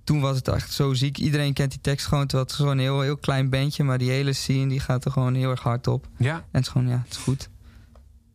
[0.04, 1.18] toen was het echt zo ziek.
[1.18, 3.98] Iedereen kent die tekst gewoon, terwijl het is gewoon een heel, heel klein bandje, maar
[3.98, 6.08] die hele scene die gaat er gewoon heel erg hard op.
[6.18, 7.50] Ja, En het is gewoon, ja, het is goed.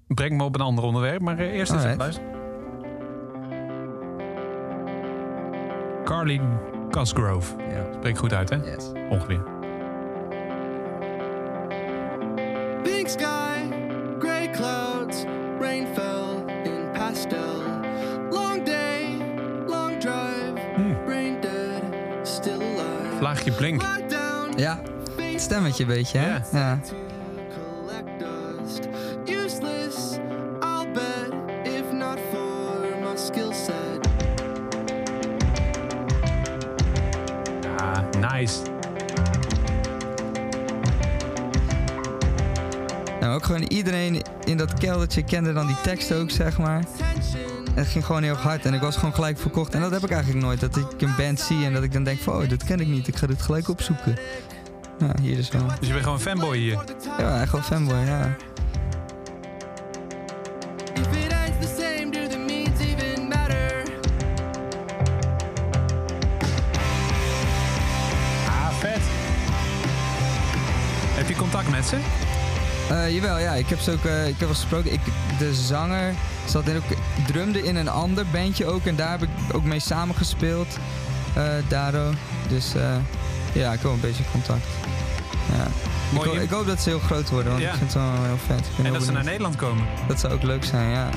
[0.06, 1.20] breng me op een ander onderwerp.
[1.20, 2.28] Maar eh, eerst even luisteren.
[6.04, 6.40] Carly
[6.90, 7.54] Cosgrove.
[7.70, 7.86] Ja.
[7.94, 8.56] Spreek goed uit, hè?
[8.56, 8.92] Yes.
[9.10, 9.59] Ongeveer.
[23.30, 23.82] Laagje blink.
[24.56, 24.80] Ja,
[25.16, 26.58] het stemmetje een beetje, hè?
[26.58, 26.80] Ja.
[37.78, 38.58] Ja, nice.
[43.20, 46.84] Nou, ook gewoon iedereen in dat keldertje kende dan die tekst ook, zeg maar.
[47.74, 49.74] Het ging gewoon heel hard en ik was gewoon gelijk verkocht.
[49.74, 50.60] En dat heb ik eigenlijk nooit.
[50.60, 52.86] Dat ik een band zie en dat ik dan denk van, oh, dit ken ik
[52.86, 53.08] niet.
[53.08, 54.18] Ik ga dit gelijk opzoeken.
[54.98, 55.66] Ja, hier dus wel.
[55.66, 56.84] Dus je bent gewoon een fanboy hier.
[57.18, 58.36] Ja, echt wel fanboy, ja.
[60.94, 63.82] if it ends the same, do the means even matter?
[68.46, 69.00] Ah, vet.
[71.14, 71.96] Heb je contact met ze?
[72.90, 73.52] Eh, jawel, ja.
[73.52, 74.92] Ik heb ze ook eh, ik heb gesproken.
[74.92, 75.00] Ik,
[75.38, 76.14] de zanger
[76.44, 76.82] zat in ook,
[77.26, 78.84] drumde in een ander bandje ook.
[78.84, 80.78] En daar heb ik ook mee samengespeeld.
[81.34, 82.10] eh Daro.
[82.48, 82.82] Dus eh,
[83.52, 84.66] ja, ik heb wel een beetje contact.
[85.56, 85.66] Ja.
[86.18, 87.70] Ik, ho- ik hoop dat ze heel groot worden, want Ja.
[87.70, 88.86] ik vind het wel heel vet.
[88.86, 89.24] En dat ze naar.
[89.24, 89.84] Nederland komen.
[90.08, 91.08] Dat zou ook leuk zijn, ja.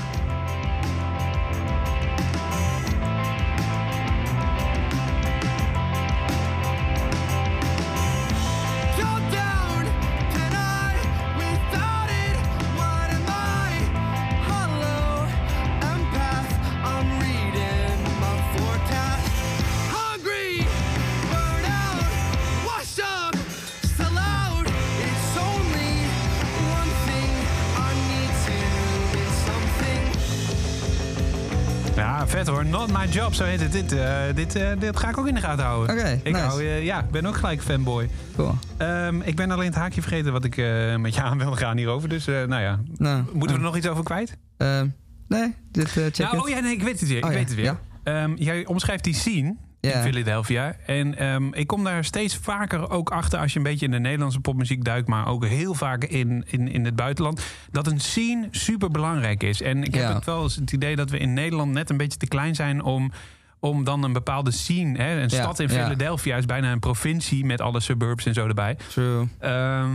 [33.06, 33.72] My job, zo heet het.
[33.72, 35.96] Dit, eh, dit, eh, dit ga ik ook in de gaten houden.
[35.96, 36.46] Oké, ik nice.
[36.46, 38.10] hou, eh, ja, ik ben ook gelijk fanboy.
[38.36, 38.56] Cool.
[38.78, 40.56] Ehm, ik ben alleen het haakje vergeten wat ik
[40.98, 42.10] met je aan wil gaan hierover.
[42.10, 44.38] Dus nou ja, Nou, moeten we er nog iets over kwijt?
[44.58, 44.88] Ehm,
[45.28, 47.18] nee, dit check Nou, oh ja, nee, ik weet het weer.
[47.18, 47.66] Ik Oh ja, weet het weer.
[47.66, 47.80] ja.
[48.04, 49.56] Ehm, jij omschrijft die scene
[49.92, 50.02] in.
[50.02, 50.76] Philadelphia.
[50.86, 54.00] En ehm, ik kom daar steeds vaker ook achter als je een beetje in de
[54.00, 58.48] Nederlandse popmuziek duikt, maar ook heel vaak in, in, in het buitenland, dat een scene
[58.52, 59.62] super belangrijk is.
[59.62, 62.18] En ik heb het wel eens het idee dat we in Nederland net een beetje
[62.18, 63.12] te klein zijn om
[63.60, 65.74] om dan een bepaalde scene, hè, een Ja, stad in ja.
[65.84, 68.78] Philadelphia is bijna een provincie met alle suburbs en zo erbij.
[68.90, 69.28] True.
[69.40, 69.90] Ehm,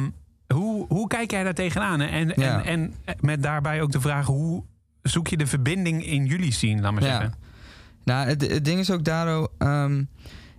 [0.55, 2.01] hoe, hoe kijk jij daar tegenaan?
[2.01, 2.07] hè?
[2.07, 2.63] En, Ja.
[2.65, 4.65] en, en met daarbij ook de vraag: hoe
[5.03, 7.09] zoek je de verbinding in jullie scene, laat maar Ja.
[7.09, 7.35] zeggen?
[8.09, 10.03] Nou, het, het ding is ook daar, ehm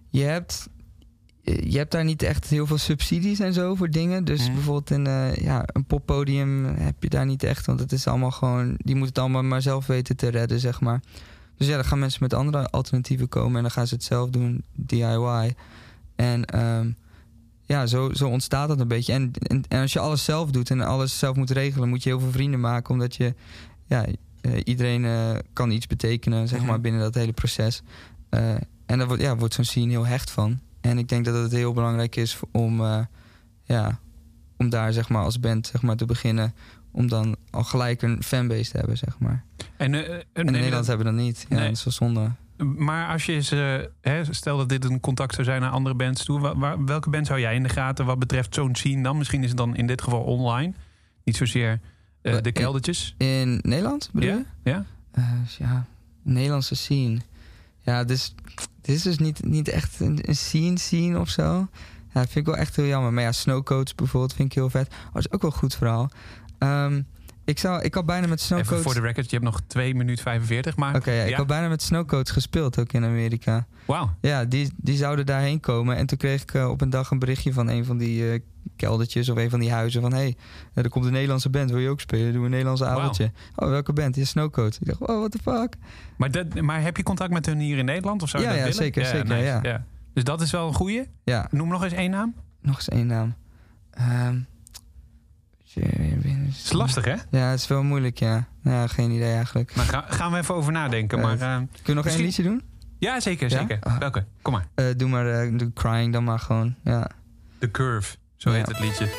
[0.10, 0.70] je hebt
[1.44, 4.26] je hebt daar niet echt heel veel subsidies en zo voor dingen.
[4.26, 4.54] Dus Mhm.
[4.54, 7.66] bijvoorbeeld in eh, ja, een poppodium heb je daar niet echt.
[7.66, 8.68] Want het is allemaal gewoon.
[8.78, 11.02] Die moeten het allemaal maar zelf weten te redden, zeg maar.
[11.58, 14.30] Dus ja, dan gaan mensen met andere alternatieven komen en dan gaan ze het zelf
[14.30, 15.54] doen, DIY.
[16.16, 16.92] En ehm,
[17.62, 19.14] ja, zo, zo ontstaat dat een beetje.
[19.14, 22.10] En, en, en als je alles zelf doet en alles zelf moet regelen, moet je
[22.10, 22.94] heel veel vrienden maken.
[22.94, 23.34] Omdat je,
[23.86, 24.06] ja,
[24.64, 27.82] iedereen eh, kan iets betekenen, zeg maar, binnen dat hele proces.
[28.30, 28.50] Eh,
[28.86, 30.60] en daar wordt, ja, wordt zo'n scene heel hecht van.
[30.82, 33.00] En ik denk dat het heel belangrijk is om, eh,
[33.64, 34.00] ja,
[34.58, 36.54] om daar zeg maar, als band zeg maar, te beginnen.
[36.92, 39.44] Om dan al gelijk een fanbase te hebben, zeg maar.
[39.78, 41.46] En, eh, En in Nederland hebben we dat niet.
[41.50, 41.68] Ja, Nee.
[41.68, 42.32] dat is wel zonde.
[42.78, 43.36] Maar als je
[44.02, 47.10] eh, hè, stel dat dit een contact zou zijn naar andere bands toe, waar- welke
[47.10, 49.18] band zou jij in de gaten wat betreft zo'n scene dan?
[49.18, 50.74] Misschien is het dan in dit geval online,
[51.24, 51.80] niet zozeer
[52.22, 53.16] eh, de keldertjes.
[53.18, 54.46] In Nederland, bedoel je?
[54.64, 54.86] Ja?
[55.12, 55.24] Eh,
[55.58, 55.86] ja,
[56.22, 57.20] Nederlandse scene.
[57.82, 58.36] Ja, dus,
[58.82, 61.68] dit is dus niet, niet echt een, een scene scene of zo.
[62.14, 63.14] Ja, vind ik wel echt heel jammer.
[63.14, 64.88] Maar ja, Snowcoats bijvoorbeeld vind ik heel vet.
[64.88, 66.10] Oh, dat is ook wel een goed verhaal.
[66.58, 67.02] Ehm,
[67.46, 68.84] ik, zou, ik had bijna met Even Snowcoats...
[68.84, 71.68] voor de record, je hebt nog 2 minuten 45, maar Oké, ja, ik had bijna
[71.68, 73.68] met Snowcoats gespeeld ook in Amerika.
[73.86, 74.16] wauw.
[74.22, 75.96] Ja, die, die zouden daarheen komen.
[75.96, 78.44] En toen kreeg ik eh, op een dag een berichtje van een van die
[78.76, 80.02] keldertjes of een van die huizen.
[80.02, 80.36] Van hé, hey,
[80.74, 82.34] eh, er komt een Nederlandse band, wil je ook spelen?
[82.34, 83.32] Doe een Nederlandse avondje.
[83.56, 84.16] Oh, welke band?
[84.16, 84.80] Ja, Snowcoats.
[84.80, 85.74] Ik dacht, oh, what the fuck?
[86.18, 88.72] Maar, dat, maar heb je contact met hun hier in Nederland of je Ja, ja,
[88.72, 89.86] zeker, zeker, ja.
[90.14, 91.08] Dus dat is wel een goeie.
[91.24, 92.34] Ja, Noem nog eens één naam.
[92.62, 93.36] nog eens één naam.
[93.92, 94.40] Ehm
[95.74, 97.16] Het is lastig, hè?
[97.32, 98.48] Ja, het is wel moeilijk, ja.
[98.64, 99.76] Ja, geen idee eigenlijk.
[99.76, 101.18] Maar ga- gaan we even over nadenken.
[101.18, 102.62] Eh, Maar, eh, Kun je nog misschien- één liedje doen?
[102.98, 103.58] ja, zeker, Ja?
[103.60, 103.78] zeker.
[103.80, 103.98] Ah.
[103.98, 104.26] Welke?
[104.42, 104.96] Kom maar.
[104.98, 106.76] Doe maar doe Crying dan maar gewoon.
[106.84, 107.10] Ja.
[107.60, 108.56] The Curve, zo Ja.
[108.56, 109.10] heet het liedje.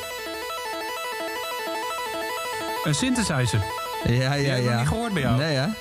[2.83, 3.61] Een synthesizer.
[4.03, 4.79] Ja, ja, heb ik ja.
[4.79, 5.37] niet gehoord bij jou.
[5.37, 5.73] Nee, ja.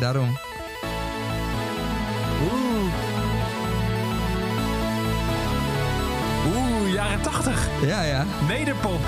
[0.00, 0.38] Daarom.
[6.46, 7.68] Oeh, jaren 80.
[7.82, 8.24] Ja, ja.
[8.48, 9.00] Nederpop.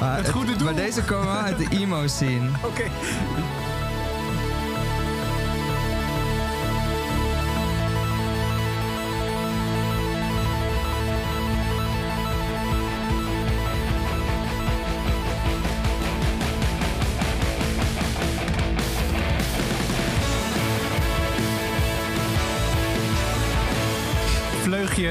[0.00, 0.64] Maar, Het goede doel.
[0.64, 2.48] maar deze komen uit de emo scene.
[2.70, 2.84] Oké.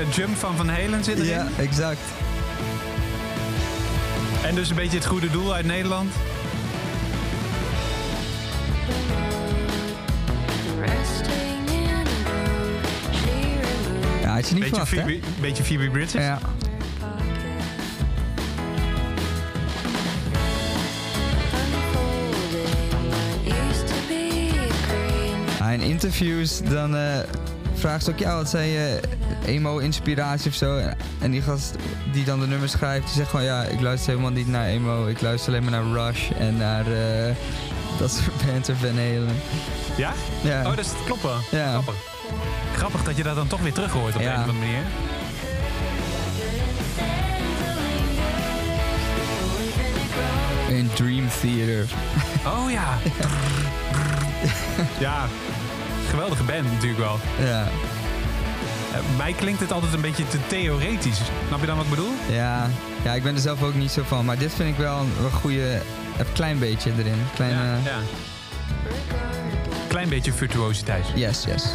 [0.09, 1.29] Jump van Van Halen zit erin.
[1.29, 1.99] Ja, exact.
[4.43, 6.13] En dus een beetje het goede doel uit Nederland.
[14.21, 14.97] Ja, had je niet Beetje verwacht, hè?
[14.97, 16.21] Phoebe, beetje Phoebe Bridges.
[16.21, 16.39] Ja.
[25.73, 27.19] in interviews dan eh
[27.73, 28.99] vraagt ze ook, ja, wat zijn je
[29.45, 30.81] emo-inspiratie of zo?
[31.19, 31.75] En die gast
[32.11, 35.07] die dan de nummers schrijft, die zegt gewoon, ja, ik luister helemaal niet naar emo.
[35.07, 37.35] Ik luister alleen maar naar Rush en naar eh,
[37.99, 39.35] dat soort bands of Van Halen.
[39.97, 40.13] Ja?
[40.41, 40.59] Ja.
[40.59, 41.37] Oh, dat is, klopt wel.
[41.51, 41.69] Ja.
[41.71, 41.95] Grappig.
[42.75, 44.27] Grappig dat je dat dan toch weer terug hoort op Ja.
[44.27, 44.83] een of andere manier.
[50.69, 51.85] In Dream Theater.
[52.45, 52.97] Oh ja.
[55.05, 55.25] ja.
[56.09, 57.19] Geweldige band natuurlijk wel.
[57.39, 57.67] Ja.
[58.93, 61.19] Eh, mij klinkt het altijd een beetje te theoretisch.
[61.47, 62.11] Snap je dan wat ik bedoel?
[62.31, 62.67] Ja.
[63.03, 64.25] ja, ik ben er zelf ook niet zo van.
[64.25, 65.81] Maar dit vind ik wel een, een goede,
[66.17, 67.21] een klein beetje erin.
[67.35, 67.97] Klein, ja, ja.
[69.87, 71.05] Klein beetje virtuositeit.
[71.15, 71.65] Yes, yes.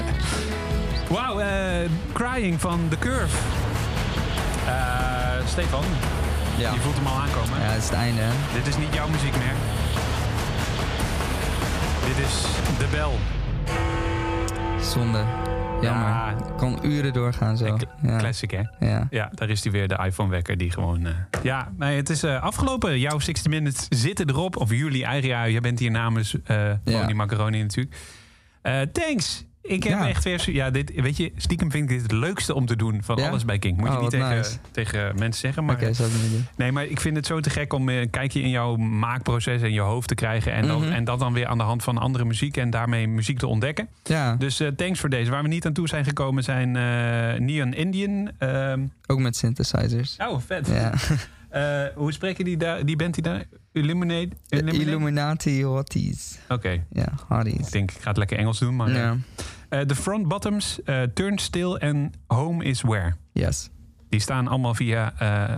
[1.15, 3.37] Wauw, eh, Crying van The Curve.
[4.67, 5.85] Eh, Stefan,
[6.57, 6.73] Ja.
[6.73, 7.61] je voelt hem al aankomen.
[7.61, 8.33] Ja, het is het einde, hè?
[8.55, 9.55] Dit is niet jouw muziek meer.
[12.07, 12.43] Dit is
[12.79, 13.19] De Bel.
[14.83, 15.25] Zonde.
[15.83, 16.07] Jammer.
[16.09, 16.37] Ja.
[16.57, 17.79] Kan uren doorgaan zo.
[18.03, 18.17] Ja.
[18.19, 18.87] Classic, hè?
[18.87, 19.07] Ja.
[19.11, 21.07] Ja, daar is hij weer, de iPhone-wekker die gewoon...
[21.07, 21.13] eh,
[21.43, 22.99] Ja, nee, het is eh, afgelopen.
[22.99, 24.57] Jouw 60 Minutes zitten erop.
[24.57, 27.97] Of jullie eigen, ja, je bent hier namens eh Moni Macaroni natuurlijk.
[28.93, 29.45] Thanks!
[29.69, 30.09] Ik heb Ja.
[30.09, 30.51] echt weer...
[30.53, 33.29] Ja, dit, weet je, stiekem vind ik dit het leukste om te doen van Ja?
[33.29, 33.77] alles bij King.
[33.77, 34.57] Moet je Oh, niet tegen, nice.
[34.71, 35.79] tegen mensen zeggen, maar...
[36.57, 39.63] Nee, maar ik vind het zo te gek om eh, een kijkje in jouw maakproces
[39.63, 40.53] en je hoofd te krijgen.
[40.53, 40.93] En, dan, Mhm.
[40.93, 43.89] en dat dan weer aan de hand van andere muziek en daarmee muziek te ontdekken.
[44.05, 45.31] Ja, Dus eh, thanks voor deze.
[45.31, 48.31] Waar we niet aan toe zijn gekomen zijn eh, Neon Indian.
[48.39, 50.17] ehm, ook met synthesizers.
[50.19, 50.67] oh, vet.
[50.69, 50.93] Ja.
[51.49, 52.85] Eh, hoe spreken die daar?
[52.85, 53.45] Die band die daar?
[53.73, 54.29] Illuminate?
[54.49, 54.81] Illuminate?
[54.85, 56.39] Illuminati Hotties.
[56.49, 56.85] Oké.
[56.93, 57.67] Ja, Hotties.
[57.67, 58.91] Ik denk, ik ga het lekker Engels doen, maar...
[58.91, 59.17] Ja.
[59.69, 63.15] Eh, De Front Bottoms, eh, Turnstill en Home is Where.
[63.33, 63.71] Yes.
[64.09, 65.13] Die staan allemaal via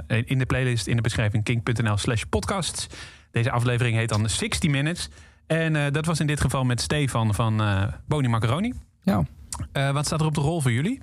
[0.06, 2.86] eh, in de playlist in de beschrijving kink.nl slash podcasts.
[3.30, 5.08] Deze aflevering heet dan 60 Minutes.
[5.46, 7.62] En dat was in dit geval met Stefan van
[8.06, 8.72] Boni Macaroni.
[9.02, 9.24] Ja.
[9.92, 11.00] Wat staat er op de rol voor jullie?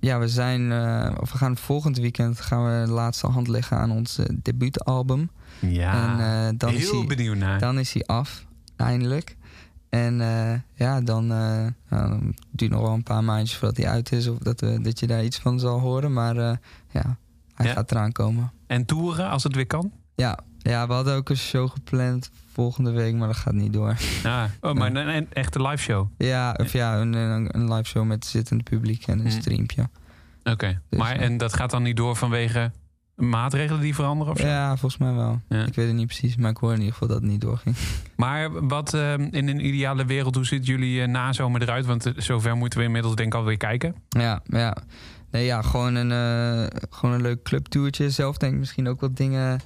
[0.00, 0.72] Ja, we zijn,
[1.20, 5.30] of we gaan volgend weekend gaan we de laatste hand leggen aan ons debuutalbum.
[5.60, 6.18] Ja,
[6.48, 7.58] en dan, is heel hij, benieuwd naar.
[7.58, 8.46] dan is hij af,
[8.76, 9.36] eindelijk.
[9.88, 13.88] En eh, ja, dan, eh nou, dan duurt nog wel een paar maandjes voordat hij
[13.88, 14.28] uit is.
[14.28, 16.12] Of dat, we, dat je daar iets van zal horen.
[16.12, 16.56] Maar eh,
[16.90, 17.16] ja,
[17.54, 17.72] hij Ja.
[17.72, 18.52] gaat eraan komen.
[18.66, 19.92] En toeren als het weer kan?
[20.14, 23.96] Ja, ja, we hadden ook een show gepland volgende week, maar dat gaat niet door.
[24.22, 26.08] Ja, oh, maar een, een echte live show.
[26.18, 29.40] Ja, of ja, een, een, live show met zittend publiek en een Hmm.
[29.40, 29.88] streampje.
[30.44, 32.70] Oké, Dus, maar eh, en dat gaat dan niet door vanwege
[33.16, 34.46] maatregelen die veranderen of zo?
[34.46, 35.40] Ja, volgens mij wel.
[35.48, 35.66] Ja.
[35.66, 37.76] Ik weet het niet precies, maar ik hoor in ieder geval dat het niet doorging.
[38.16, 41.86] Maar wat eh, in een ideale wereld, hoe ziet jullie eh, nazomer eruit?
[41.86, 43.94] Want eh, zover moeten we inmiddels denk ik alweer kijken.
[44.08, 44.76] Ja, ja.
[45.30, 48.10] Nee, ja, gewoon een, eh, gewoon een leuk clubtoertje.
[48.10, 49.60] Zelf denk ik misschien ook wat dingen, een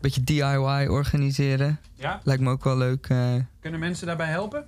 [0.00, 1.78] beetje DIY organiseren.
[1.94, 2.20] Ja?
[2.24, 3.02] Lijkt me ook wel leuk.
[3.60, 4.64] Kunnen mensen daarbij helpen?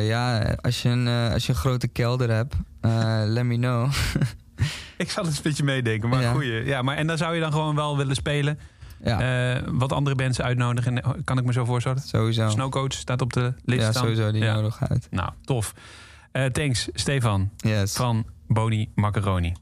[0.00, 2.54] Ja, als je, een, als je een grote kelder hebt,
[3.36, 3.90] let me know.
[4.96, 6.32] Ik zal eens een beetje meedenken, maar Ja.
[6.32, 6.64] goeie.
[6.64, 8.58] Ja, maar en dan zou je dan gewoon wel willen spelen.
[9.04, 12.02] ja, Eh, wat andere bands uitnodigen, eh, kan ik me zo voorstellen?
[12.02, 12.48] sowieso.
[12.48, 14.02] Snowcoach staat op de list Ja, dan.
[14.02, 14.54] sowieso, die Ja.
[14.54, 15.06] nodig uit.
[15.10, 15.72] Nou, tof.
[16.32, 17.92] Eh, thanks, Stefan Yes.
[17.92, 19.52] van Boni Macaroni.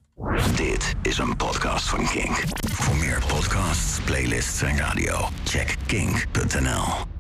[0.57, 2.43] Dit is een podcast van Kink.
[2.73, 7.14] Voor meer podcasts, playlists en radio, check kink.nl.